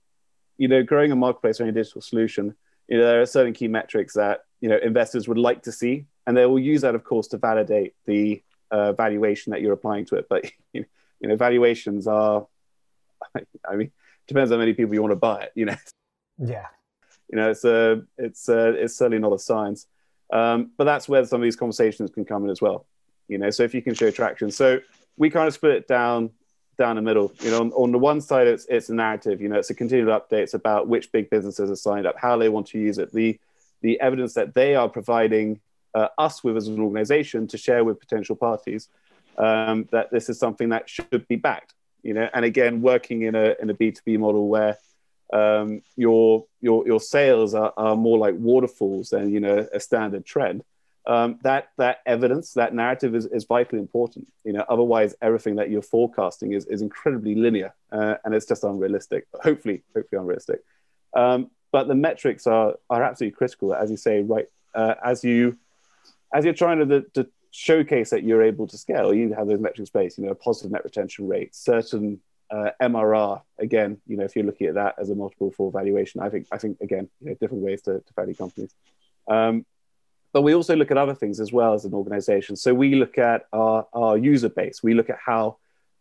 you 0.57 0.67
know, 0.67 0.83
growing 0.83 1.11
a 1.11 1.15
marketplace 1.15 1.59
or 1.59 1.63
any 1.63 1.71
digital 1.71 2.01
solution, 2.01 2.55
you 2.87 2.97
know, 2.97 3.05
there 3.05 3.21
are 3.21 3.25
certain 3.25 3.53
key 3.53 3.67
metrics 3.67 4.13
that 4.13 4.45
you 4.61 4.69
know 4.69 4.77
investors 4.77 5.27
would 5.27 5.37
like 5.37 5.63
to 5.63 5.71
see, 5.71 6.05
and 6.25 6.35
they 6.35 6.45
will 6.45 6.59
use 6.59 6.81
that, 6.81 6.95
of 6.95 7.03
course, 7.03 7.27
to 7.29 7.37
validate 7.37 7.93
the 8.05 8.41
uh, 8.71 8.93
valuation 8.93 9.51
that 9.51 9.61
you're 9.61 9.73
applying 9.73 10.05
to 10.05 10.15
it. 10.15 10.27
But 10.29 10.51
you 10.73 10.85
know, 11.21 11.35
valuations 11.35 12.07
are, 12.07 12.47
I 13.69 13.75
mean, 13.75 13.91
depends 14.27 14.51
how 14.51 14.57
many 14.57 14.73
people 14.73 14.93
you 14.93 15.01
want 15.01 15.11
to 15.11 15.17
buy 15.17 15.41
it. 15.41 15.51
You 15.55 15.65
know. 15.65 15.75
Yeah. 16.37 16.67
You 17.29 17.37
know, 17.37 17.49
it's 17.49 17.65
a, 17.65 18.03
it's 18.17 18.47
a, 18.47 18.69
it's 18.69 18.95
certainly 18.95 19.19
not 19.19 19.33
a 19.33 19.39
science, 19.39 19.87
um, 20.31 20.71
but 20.77 20.85
that's 20.85 21.09
where 21.09 21.25
some 21.25 21.41
of 21.41 21.43
these 21.43 21.57
conversations 21.57 22.09
can 22.09 22.23
come 22.23 22.45
in 22.45 22.49
as 22.49 22.61
well. 22.61 22.85
You 23.27 23.37
know, 23.37 23.49
so 23.49 23.63
if 23.63 23.73
you 23.73 23.81
can 23.81 23.93
show 23.93 24.11
traction, 24.11 24.49
so 24.49 24.79
we 25.17 25.29
kind 25.29 25.47
of 25.47 25.53
split 25.53 25.75
it 25.75 25.87
down 25.89 26.29
down 26.77 26.95
the 26.95 27.01
middle. 27.01 27.33
You 27.39 27.51
know, 27.51 27.59
on, 27.61 27.71
on, 27.71 27.91
the 27.91 27.97
one 27.97 28.21
side, 28.21 28.47
it's 28.47 28.65
it's 28.67 28.89
a 28.89 28.95
narrative. 28.95 29.41
You 29.41 29.49
know, 29.49 29.57
it's 29.57 29.69
a 29.69 29.75
continual 29.75 30.19
update. 30.19 30.43
It's 30.43 30.53
about 30.53 30.87
which 30.87 31.11
big 31.11 31.29
businesses 31.29 31.69
are 31.69 31.75
signed 31.75 32.05
up, 32.05 32.15
how 32.17 32.37
they 32.37 32.49
want 32.49 32.67
to 32.67 32.79
use 32.79 32.97
it, 32.97 33.11
the 33.13 33.39
the 33.81 33.99
evidence 33.99 34.33
that 34.33 34.53
they 34.53 34.75
are 34.75 34.89
providing 34.89 35.59
uh, 35.93 36.07
us 36.17 36.43
with 36.43 36.57
as 36.57 36.67
an 36.67 36.79
organization 36.79 37.47
to 37.47 37.57
share 37.57 37.83
with 37.83 37.99
potential 37.99 38.35
parties. 38.35 38.89
Um, 39.37 39.87
that 39.91 40.09
this 40.11 40.29
is 40.29 40.39
something 40.39 40.69
that 40.69 40.89
should 40.89 41.27
be 41.27 41.35
backed. 41.35 41.73
You 42.01 42.13
know, 42.13 42.29
and 42.33 42.45
again, 42.45 42.81
working 42.81 43.23
in 43.23 43.35
a 43.35 43.55
in 43.61 43.69
a 43.69 43.73
B 43.73 43.91
two 43.91 44.01
B 44.05 44.17
model 44.17 44.47
where 44.47 44.77
um, 45.33 45.81
your 45.95 46.45
your 46.61 46.85
your 46.87 46.99
sales 46.99 47.53
are, 47.53 47.73
are 47.77 47.95
more 47.95 48.17
like 48.17 48.35
waterfalls 48.37 49.09
than 49.09 49.29
you 49.29 49.39
know 49.39 49.67
a 49.73 49.79
standard 49.79 50.25
trend 50.25 50.63
um, 51.07 51.39
that 51.43 51.69
that 51.77 51.99
evidence, 52.05 52.53
that 52.53 52.73
narrative 52.73 53.15
is, 53.15 53.25
is 53.27 53.45
vitally 53.45 53.79
important. 53.79 54.27
You 54.43 54.53
know, 54.53 54.65
otherwise 54.67 55.15
everything 55.21 55.55
that 55.55 55.69
you're 55.69 55.81
forecasting 55.81 56.51
is, 56.51 56.65
is 56.65 56.81
incredibly 56.81 57.33
linear 57.33 57.73
uh, 57.93 58.15
and 58.25 58.35
it's 58.35 58.45
just 58.45 58.63
unrealistic. 58.63 59.25
Hopefully, 59.41 59.83
hopefully 59.95 60.19
unrealistic. 60.19 60.59
Um, 61.15 61.49
but 61.71 61.87
the 61.87 61.95
metrics 61.95 62.45
are 62.45 62.75
are 62.89 63.03
absolutely 63.03 63.37
critical, 63.37 63.73
as 63.73 63.89
you 63.89 63.97
say, 63.97 64.21
right? 64.21 64.47
Uh, 64.75 64.95
as 65.03 65.23
you 65.23 65.57
as 66.33 66.43
you're 66.43 66.53
trying 66.53 66.87
to, 66.87 67.01
to 67.13 67.27
showcase 67.51 68.09
that 68.09 68.23
you're 68.23 68.43
able 68.43 68.67
to 68.67 68.77
scale, 68.77 69.13
you 69.13 69.33
have 69.33 69.47
those 69.47 69.61
metrics 69.61 69.89
based. 69.89 70.17
You 70.17 70.25
know, 70.25 70.31
a 70.31 70.35
positive 70.35 70.73
net 70.73 70.83
retention 70.83 71.25
rate, 71.27 71.55
certain 71.55 72.19
uh, 72.51 72.71
MRR 72.81 73.41
again. 73.59 74.01
You 74.07 74.17
know, 74.17 74.25
if 74.25 74.35
you're 74.35 74.45
looking 74.45 74.67
at 74.67 74.73
that 74.73 74.95
as 74.99 75.09
a 75.09 75.15
multiple 75.15 75.51
for 75.51 75.71
valuation, 75.71 76.19
I 76.19 76.29
think 76.29 76.47
I 76.51 76.57
think 76.57 76.81
again, 76.81 77.07
you 77.21 77.29
know, 77.29 77.35
different 77.39 77.63
ways 77.63 77.81
to, 77.83 77.99
to 77.99 78.13
value 78.13 78.35
companies. 78.35 78.73
Um, 79.29 79.65
but 80.33 80.41
we 80.41 80.53
also 80.53 80.75
look 80.75 80.91
at 80.91 80.97
other 80.97 81.15
things 81.15 81.39
as 81.39 81.51
well 81.51 81.73
as 81.73 81.85
an 81.85 81.93
organization. 81.93 82.55
So 82.55 82.73
we 82.73 82.95
look 82.95 83.17
at 83.17 83.45
our, 83.53 83.87
our 83.93 84.17
user 84.17 84.49
base. 84.49 84.83
We 84.83 84.93
look 84.93 85.09
at 85.09 85.17
how 85.23 85.57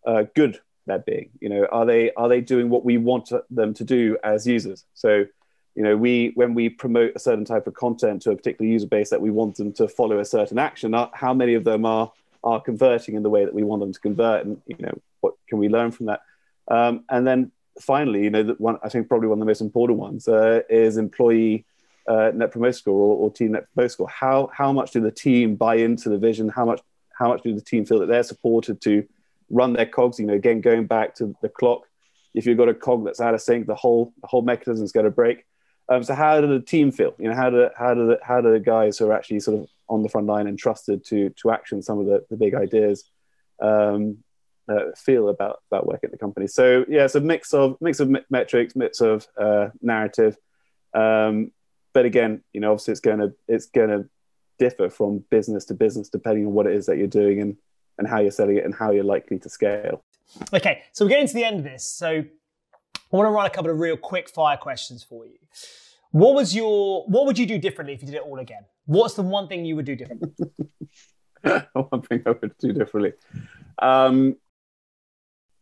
uh, 0.07 0.25
good 0.35 0.61
they're 0.87 0.99
being. 0.99 1.31
You 1.41 1.49
know, 1.49 1.67
are 1.71 1.87
they 1.87 2.13
are 2.13 2.29
they 2.29 2.41
doing 2.41 2.71
what 2.71 2.85
we 2.85 2.99
want 2.99 3.31
them 3.51 3.75
to 3.75 3.85
do 3.85 4.19
as 4.25 4.47
users? 4.47 4.85
So, 4.95 5.27
you 5.75 5.83
know, 5.83 5.97
we 5.97 6.33
when 6.35 6.55
we 6.55 6.69
promote 6.69 7.13
a 7.15 7.19
certain 7.19 7.45
type 7.45 7.67
of 7.67 7.75
content 7.75 8.23
to 8.23 8.31
a 8.31 8.37
particular 8.37 8.71
user 8.71 8.87
base 8.87 9.11
that 9.11 9.21
we 9.21 9.31
want 9.31 9.57
them 9.57 9.73
to 9.75 9.89
follow 9.89 10.19
a 10.19 10.25
certain 10.25 10.59
action, 10.59 10.95
uh, 10.95 11.09
how 11.13 11.35
many 11.35 11.55
of 11.55 11.65
them 11.65 11.85
are 11.85 12.13
are 12.45 12.61
converting 12.61 13.17
in 13.17 13.23
the 13.23 13.31
way 13.31 13.45
that 13.45 13.55
we 13.55 13.65
want 13.65 13.81
them 13.81 13.93
to 13.93 14.01
convert, 14.01 14.47
and 14.47 14.61
you 14.67 14.77
know, 14.79 14.97
what 15.21 15.35
can 15.49 15.59
we 15.59 15.69
learn 15.69 15.91
from 15.91 16.07
that? 16.07 16.21
Um, 16.69 17.05
and 17.09 17.27
then 17.27 17.53
finally, 17.81 18.25
you 18.25 18.31
know, 18.31 18.43
that 18.45 18.61
one 18.61 18.79
I 18.83 18.89
think 18.89 19.09
probably 19.09 19.29
one 19.29 19.39
of 19.39 19.41
the 19.41 19.47
most 19.47 19.61
important 19.61 19.99
ones 19.99 20.29
uh, 20.29 20.63
is 20.71 20.97
employee 20.97 21.65
uh, 22.09 22.31
net 22.35 22.51
promoter 22.53 22.73
score 22.73 22.95
or, 22.95 23.17
or, 23.17 23.31
team 23.31 23.53
net 23.53 23.67
promoter 23.75 23.89
score. 23.89 24.09
How 24.09 24.51
how 24.53 24.73
much 24.73 24.93
do 24.93 25.01
the 25.01 25.11
team 25.11 25.57
buy 25.57 25.77
into 25.77 26.09
the 26.09 26.19
vision? 26.19 26.49
How 26.49 26.65
much 26.65 26.81
how 27.19 27.29
much 27.29 27.43
do 27.43 27.55
the 27.55 27.61
team 27.61 27.85
feel 27.85 28.01
that 28.01 28.07
they're 28.07 28.23
supported 28.23 28.81
to 28.83 29.07
run 29.51 29.73
their 29.73 29.87
cogs? 29.87 30.19
You 30.19 30.27
know, 30.27 30.35
again 30.35 30.61
going 30.61 30.87
back 30.87 31.15
to 31.17 31.35
the 31.43 31.49
clock. 31.49 31.83
If 32.35 32.47
you've 32.47 32.59
got 32.59 32.69
a 32.69 32.75
cog 32.75 33.05
that's 33.05 33.21
out 33.21 33.35
of 33.35 33.41
sync, 33.41 33.67
the 33.67 33.75
whole 33.75 34.13
the 34.21 34.29
whole 34.29 34.43
mechanism 34.43 34.85
is 34.85 34.93
going 34.93 35.05
to 35.05 35.11
break. 35.11 35.45
Um, 35.89 36.03
so 36.03 36.15
how 36.15 36.41
do 36.41 36.47
the 36.47 36.61
team 36.61 36.91
feel? 36.91 37.15
You 37.19 37.29
know, 37.29 37.35
how 37.35 37.51
do 37.51 37.69
how 37.77 37.95
do 37.95 38.07
the, 38.09 38.19
how 38.23 38.41
do 38.41 38.53
the 38.53 38.61
guys 38.61 38.99
who 38.99 39.09
are 39.09 39.13
actually 39.13 39.41
sort 39.41 39.61
of 39.61 39.69
on 39.89 40.03
the 40.03 40.09
front 40.09 40.27
line 40.27 40.47
and 40.47 40.59
trusted 40.59 41.05
to 41.07 41.31
to 41.31 41.51
action 41.51 41.83
some 41.83 41.99
of 41.99 42.07
the, 42.07 42.25
the 42.29 42.37
big 42.37 42.55
ideas 42.55 43.09
um, 43.63 44.19
uh, 44.69 44.93
feel 44.97 45.29
about 45.29 45.61
about 45.71 45.87
working 45.87 46.09
at 46.09 46.13
the 46.13 46.19
company? 46.19 46.47
So 46.47 46.85
yeah, 46.89 47.05
it's 47.05 47.15
a 47.15 47.21
mix 47.21 47.55
of 47.55 47.77
mix 47.81 48.01
of 48.01 48.15
metrics, 48.31 48.77
mix 48.77 49.01
of 49.01 49.27
uh, 49.39 49.69
narrative. 49.81 50.37
Um, 50.93 51.53
but 51.97 52.05
again, 52.05 52.43
you 52.53 52.61
know, 52.61 52.73
obviously 52.73 52.93
it's 52.93 53.01
going 53.01 53.21
to 53.21 53.33
it's 53.49 53.65
going 53.65 53.89
to 53.89 54.07
differ 54.59 54.91
from 54.91 55.25
business 55.31 55.65
to 55.65 55.73
business 55.73 56.11
depending 56.11 56.45
on 56.45 56.53
what 56.53 56.67
it 56.67 56.75
is 56.75 56.85
that 56.85 56.99
you're 56.99 57.07
doing 57.07 57.41
and 57.41 57.57
and 57.97 58.07
how 58.07 58.21
you're 58.21 58.31
selling 58.31 58.59
it 58.59 58.67
and 58.67 58.75
how 58.75 58.91
you're 58.91 59.03
likely 59.03 59.39
to 59.39 59.49
scale. 59.49 60.05
Okay, 60.53 60.83
so 60.93 61.07
we're 61.07 61.09
getting 61.09 61.27
to 61.27 61.33
the 61.33 61.43
end 61.43 61.57
of 61.57 61.65
this. 61.65 61.89
So 61.89 62.09
I 62.11 63.17
want 63.17 63.29
to 63.29 63.31
run 63.31 63.47
a 63.47 63.51
couple 63.51 63.71
of 63.71 63.79
real 63.79 63.97
quick 63.97 64.29
fire 64.29 64.59
questions 64.59 65.03
for 65.03 65.25
you. 65.25 65.39
What 66.11 66.35
was 66.35 66.55
your 66.55 67.07
what 67.07 67.25
would 67.25 67.39
you 67.39 67.47
do 67.47 67.57
differently 67.57 67.95
if 67.95 68.03
you 68.03 68.09
did 68.09 68.17
it 68.17 68.23
all 68.27 68.41
again? 68.41 68.67
What's 68.85 69.15
the 69.15 69.23
one 69.23 69.49
thing 69.49 69.65
you 69.65 69.75
would 69.77 69.87
do 69.87 69.97
differently? 69.97 70.33
one 71.73 72.03
thing 72.03 72.23
I 72.27 72.31
would 72.43 72.59
do 72.59 72.75
differently. 72.75 73.15
Um, 73.79 74.37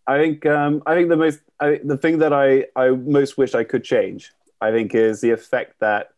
I 0.05 0.18
think 0.18 0.47
um, 0.47 0.83
I 0.85 0.97
think 0.97 1.11
the 1.11 1.16
most 1.16 1.38
I, 1.61 1.79
the 1.85 1.97
thing 1.97 2.18
that 2.18 2.33
I, 2.33 2.64
I 2.75 2.88
most 2.88 3.38
wish 3.38 3.55
I 3.55 3.62
could 3.62 3.85
change 3.85 4.33
I 4.61 4.70
think 4.70 4.94
is 4.94 5.20
the 5.20 5.31
effect 5.31 5.79
that 5.81 6.13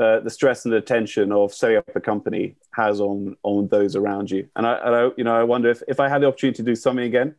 uh, 0.00 0.20
the 0.20 0.30
stress 0.30 0.64
and 0.64 0.74
the 0.74 0.80
tension 0.80 1.32
of 1.32 1.54
setting 1.54 1.78
up 1.78 1.88
a 1.94 2.00
company 2.00 2.54
has 2.72 3.00
on 3.00 3.36
on 3.42 3.68
those 3.68 3.96
around 3.96 4.30
you. 4.30 4.48
And 4.54 4.66
I, 4.66 4.74
and 4.74 4.94
I, 4.94 5.08
you 5.16 5.24
know, 5.24 5.34
I 5.34 5.42
wonder 5.42 5.70
if, 5.70 5.82
if 5.88 6.00
I 6.00 6.08
had 6.08 6.22
the 6.22 6.26
opportunity 6.26 6.58
to 6.58 6.62
do 6.62 6.74
something 6.74 7.04
again, 7.04 7.34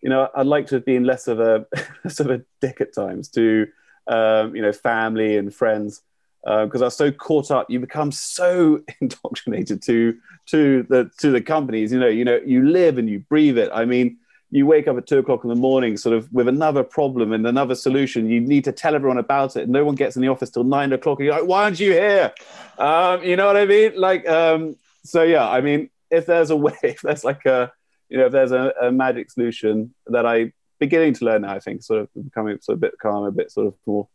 you 0.00 0.08
know, 0.08 0.28
I'd 0.34 0.46
like 0.46 0.66
to 0.68 0.76
have 0.76 0.84
been 0.84 1.04
less 1.04 1.28
of 1.28 1.40
a 1.40 1.66
sort 2.08 2.30
of 2.30 2.40
a 2.40 2.44
dick 2.60 2.80
at 2.80 2.94
times 2.94 3.28
to, 3.30 3.66
um, 4.06 4.56
you 4.56 4.62
know, 4.62 4.72
family 4.72 5.36
and 5.36 5.54
friends, 5.54 6.02
because 6.42 6.80
uh, 6.80 6.84
I 6.84 6.86
was 6.86 6.96
so 6.96 7.12
caught 7.12 7.50
up. 7.50 7.68
You 7.68 7.80
become 7.80 8.12
so 8.12 8.82
indoctrinated 9.00 9.82
to 9.82 10.16
to 10.46 10.86
the 10.88 11.10
to 11.18 11.30
the 11.30 11.42
companies. 11.42 11.92
You 11.92 12.00
know, 12.00 12.08
you 12.08 12.24
know, 12.24 12.40
you 12.44 12.66
live 12.66 12.96
and 12.96 13.10
you 13.10 13.20
breathe 13.20 13.58
it. 13.58 13.70
I 13.74 13.84
mean, 13.84 14.16
you 14.50 14.66
wake 14.66 14.88
up 14.88 14.96
at 14.96 15.06
two 15.06 15.18
o'clock 15.18 15.44
in 15.44 15.48
the 15.48 15.54
morning, 15.54 15.96
sort 15.96 16.16
of 16.16 16.32
with 16.32 16.48
another 16.48 16.82
problem 16.82 17.32
and 17.32 17.46
another 17.46 17.74
solution. 17.74 18.28
You 18.28 18.40
need 18.40 18.64
to 18.64 18.72
tell 18.72 18.94
everyone 18.94 19.18
about 19.18 19.56
it. 19.56 19.68
No 19.68 19.84
one 19.84 19.94
gets 19.94 20.16
in 20.16 20.22
the 20.22 20.28
office 20.28 20.50
till 20.50 20.64
nine 20.64 20.92
o'clock. 20.92 21.20
You're 21.20 21.34
like, 21.34 21.46
why 21.46 21.64
aren't 21.64 21.78
you 21.78 21.92
here? 21.92 22.32
Um, 22.78 23.22
you 23.22 23.36
know 23.36 23.46
what 23.46 23.56
I 23.56 23.64
mean? 23.66 23.92
Like, 23.96 24.28
um, 24.28 24.76
so 25.04 25.22
yeah, 25.22 25.48
I 25.48 25.60
mean, 25.60 25.90
if 26.10 26.26
there's 26.26 26.50
a 26.50 26.56
way, 26.66 26.76
if 26.82 27.00
there's 27.02 27.24
like 27.24 27.46
a, 27.46 27.72
you 28.08 28.18
know, 28.18 28.26
if 28.26 28.32
there's 28.32 28.52
a, 28.52 28.72
a 28.82 28.92
magic 28.92 29.30
solution 29.30 29.94
that 30.08 30.26
I 30.26 30.52
beginning 30.80 31.14
to 31.14 31.24
learn 31.26 31.42
now, 31.42 31.54
I 31.54 31.60
think, 31.60 31.82
sort 31.82 32.00
of 32.00 32.08
becoming 32.24 32.58
sort 32.60 32.74
of 32.74 32.78
a 32.78 32.86
bit 32.86 32.98
calmer, 33.00 33.28
a 33.28 33.32
bit 33.32 33.52
sort 33.52 33.68
of 33.68 33.74
more 33.86 34.08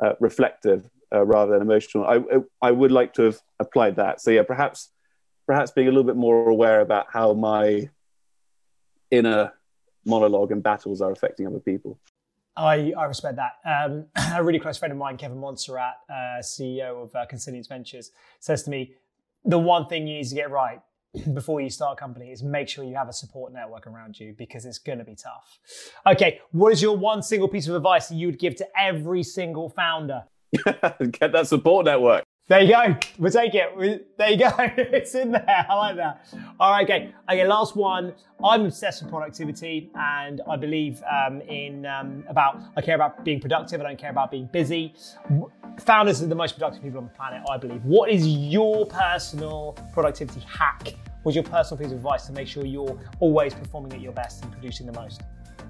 uh, 0.00 0.14
reflective 0.20 0.88
uh, 1.14 1.24
rather 1.24 1.52
than 1.52 1.62
emotional. 1.62 2.06
I, 2.06 2.22
I 2.62 2.70
would 2.70 2.92
like 2.92 3.14
to 3.14 3.22
have 3.22 3.40
applied 3.60 3.96
that. 3.96 4.20
So 4.22 4.30
yeah, 4.30 4.42
perhaps 4.42 4.90
perhaps 5.46 5.70
being 5.70 5.86
a 5.86 5.90
little 5.90 6.04
bit 6.04 6.16
more 6.16 6.48
aware 6.48 6.80
about 6.80 7.06
how 7.12 7.32
my 7.34 7.88
inner 9.10 9.52
monologue 10.06 10.52
and 10.52 10.62
battles 10.62 11.00
are 11.00 11.10
affecting 11.10 11.46
other 11.46 11.58
people. 11.58 11.98
I, 12.56 12.92
I 12.96 13.04
respect 13.04 13.36
that. 13.36 13.58
Um, 13.64 14.06
a 14.34 14.42
really 14.42 14.58
close 14.58 14.78
friend 14.78 14.92
of 14.92 14.98
mine, 14.98 15.16
Kevin 15.16 15.38
Montserrat, 15.38 15.94
uh, 16.08 16.40
CEO 16.40 17.02
of 17.02 17.14
uh, 17.14 17.26
Consilience 17.26 17.66
Ventures, 17.66 18.12
says 18.40 18.62
to 18.62 18.70
me, 18.70 18.94
the 19.44 19.58
one 19.58 19.86
thing 19.86 20.06
you 20.06 20.16
need 20.16 20.28
to 20.28 20.34
get 20.34 20.50
right 20.50 20.80
before 21.34 21.60
you 21.60 21.70
start 21.70 21.98
a 21.98 22.00
company 22.00 22.30
is 22.30 22.42
make 22.42 22.68
sure 22.68 22.84
you 22.84 22.94
have 22.94 23.08
a 23.08 23.12
support 23.12 23.52
network 23.52 23.86
around 23.86 24.18
you 24.18 24.34
because 24.36 24.64
it's 24.64 24.78
going 24.78 24.98
to 24.98 25.04
be 25.04 25.14
tough. 25.14 25.58
Okay, 26.06 26.40
what 26.50 26.72
is 26.72 26.80
your 26.80 26.96
one 26.96 27.22
single 27.22 27.48
piece 27.48 27.68
of 27.68 27.74
advice 27.74 28.08
that 28.08 28.16
you 28.16 28.26
would 28.26 28.38
give 28.38 28.56
to 28.56 28.66
every 28.78 29.22
single 29.22 29.68
founder? 29.68 30.24
Get 30.64 31.32
that 31.32 31.46
support 31.46 31.84
network. 31.84 32.24
There 32.48 32.60
you 32.60 32.68
go. 32.68 32.96
We'll 33.18 33.32
take 33.32 33.56
it. 33.56 33.76
We, 33.76 33.98
there 34.16 34.30
you 34.30 34.38
go. 34.38 34.52
it's 34.58 35.16
in 35.16 35.32
there. 35.32 35.66
I 35.68 35.74
like 35.74 35.96
that. 35.96 36.28
All 36.60 36.70
right, 36.70 36.84
okay. 36.84 37.12
Okay, 37.28 37.44
last 37.44 37.74
one. 37.74 38.14
I'm 38.44 38.66
obsessed 38.66 39.02
with 39.02 39.10
productivity 39.10 39.90
and 39.96 40.40
I 40.48 40.54
believe 40.54 41.02
um, 41.10 41.40
in 41.40 41.84
um, 41.86 42.22
about, 42.28 42.62
I 42.76 42.82
care 42.82 42.94
about 42.94 43.24
being 43.24 43.40
productive. 43.40 43.80
I 43.80 43.84
don't 43.84 43.98
care 43.98 44.10
about 44.10 44.30
being 44.30 44.46
busy. 44.52 44.94
Founders 45.80 46.22
are 46.22 46.26
the 46.28 46.36
most 46.36 46.54
productive 46.54 46.84
people 46.84 46.98
on 46.98 47.06
the 47.06 47.14
planet, 47.14 47.42
I 47.50 47.56
believe. 47.56 47.84
What 47.84 48.10
is 48.10 48.24
your 48.28 48.86
personal 48.86 49.76
productivity 49.92 50.40
hack? 50.48 50.94
What's 51.24 51.34
your 51.34 51.42
personal 51.42 51.78
piece 51.82 51.90
of 51.90 51.96
advice 51.96 52.26
to 52.26 52.32
make 52.32 52.46
sure 52.46 52.64
you're 52.64 52.96
always 53.18 53.54
performing 53.54 53.92
at 53.92 54.00
your 54.00 54.12
best 54.12 54.44
and 54.44 54.52
producing 54.52 54.86
the 54.86 54.92
most? 54.92 55.22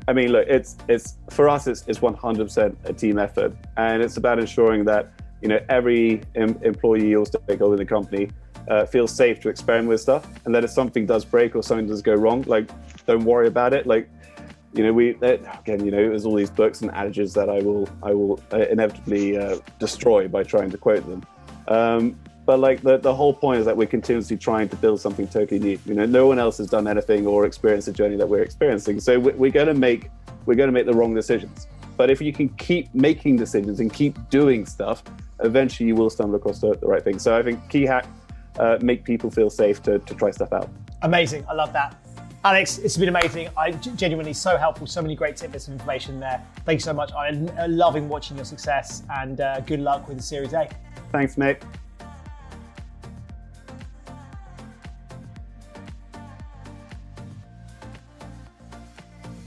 I 0.09 0.12
mean, 0.12 0.31
look, 0.31 0.47
it's, 0.47 0.77
it's 0.89 1.17
for 1.31 1.49
us, 1.49 1.67
it's, 1.67 1.85
it's 1.87 2.01
100% 2.01 2.77
a 2.85 2.93
team 2.93 3.19
effort. 3.19 3.57
And 3.79 4.03
it's 4.03 4.19
about 4.19 4.39
ensuring 4.39 4.85
that 4.85 5.11
you 5.42 5.49
know 5.49 5.61
every 5.68 6.22
em- 6.35 6.59
employee 6.62 7.14
or 7.14 7.27
stakeholder 7.27 7.75
in 7.75 7.79
the 7.79 7.85
company 7.85 8.31
uh, 8.68 8.85
feels 8.85 9.12
safe 9.12 9.40
to 9.40 9.49
experiment 9.49 9.88
with 9.88 10.01
stuff. 10.01 10.27
And 10.44 10.55
that 10.55 10.64
if 10.64 10.70
something 10.70 11.07
does 11.07 11.25
break 11.25 11.55
or 11.55 11.62
something 11.62 11.87
does 11.87 12.03
go 12.03 12.14
wrong 12.14 12.42
like 12.46 12.70
don't 13.07 13.25
worry 13.25 13.46
about 13.46 13.72
it. 13.72 13.87
Like 13.87 14.09
you 14.72 14.83
know 14.85 14.92
we 14.92 15.11
again 15.22 15.85
you 15.85 15.90
know 15.90 16.09
there's 16.09 16.27
all 16.27 16.35
these 16.35 16.51
books 16.51 16.83
and 16.83 16.90
adages 16.90 17.33
that 17.33 17.49
i 17.49 17.61
will 17.61 17.88
i 18.03 18.12
will 18.12 18.38
uh, 18.53 18.59
inevitably 18.59 19.38
uh, 19.38 19.57
destroy 19.79 20.29
by 20.29 20.42
trying 20.42 20.70
to 20.70 20.79
quote 20.79 21.07
them. 21.09 21.25
Um, 21.68 22.18
but 22.44 22.61
like 22.61 22.83
the, 22.83 22.96
the 22.99 23.12
whole 23.12 23.35
point 23.35 23.59
is 23.59 23.66
that 23.66 23.77
we're 23.77 23.88
continuously 23.88 24.37
trying 24.37 24.68
to 24.68 24.77
build 24.77 25.01
something 25.01 25.27
totally 25.27 25.59
new. 25.59 25.79
You 25.87 25.94
know 25.94 26.07
no 26.07 26.27
one 26.27 26.38
else 26.38 26.59
has 26.59 26.68
done 26.68 26.87
anything 26.87 27.27
or 27.27 27.46
experienced 27.46 27.87
the 27.87 27.92
journey 27.92 28.16
that 28.16 28.29
we're 28.29 28.42
experiencing. 28.42 29.01
So 29.01 29.18
we're 29.18 29.51
going 29.51 29.66
to 29.66 29.75
make 29.75 30.11
we're 30.44 30.55
going 30.55 30.68
to 30.68 30.72
make 30.72 30.87
the 30.87 30.94
wrong 30.94 31.14
decisions. 31.14 31.66
But 31.96 32.11
if 32.11 32.20
you 32.20 32.33
can 32.33 32.51
keep 32.51 32.94
making 32.94 33.37
decisions 33.37 33.81
and 33.81 33.92
keep 33.92 34.16
doing 34.29 34.66
stuff 34.66 35.03
eventually 35.40 35.88
you 35.88 35.94
will 35.94 36.11
stumble 36.11 36.37
across 36.37 36.61
the, 36.61 36.75
the 36.77 36.87
right 36.87 37.03
thing. 37.03 37.18
So 37.18 37.37
I 37.37 37.42
think 37.42 37.68
key 37.68 37.85
hack, 37.85 38.07
uh, 38.59 38.79
make 38.81 39.05
people 39.05 39.31
feel 39.31 39.51
safe 39.51 39.83
to, 39.83 39.99
to 39.99 40.14
try 40.14 40.31
stuff 40.31 40.53
out. 40.53 40.70
Amazing. 41.03 41.44
I 41.49 41.55
love 41.55 41.72
that. 41.72 41.96
Alex, 42.44 42.79
it's 42.79 42.96
been 42.96 43.09
amazing. 43.09 43.49
I 43.57 43.72
genuinely 43.72 44.33
so 44.33 44.57
helpful. 44.57 44.87
So 44.87 45.03
many 45.03 45.16
great 45.16 45.37
tidbits 45.37 45.66
of 45.66 45.72
information 45.72 46.20
there. 46.20 46.44
Thank 46.64 46.77
you 46.77 46.85
so 46.85 46.92
much. 46.92 47.12
I'm 47.12 47.51
loving 47.68 48.09
watching 48.09 48.37
your 48.37 48.44
success 48.44 49.03
and 49.11 49.40
uh, 49.40 49.61
good 49.61 49.81
luck 49.81 50.07
with 50.07 50.18
the 50.18 50.22
Series 50.22 50.53
A. 50.53 50.68
Thanks, 51.11 51.37
mate. 51.37 51.59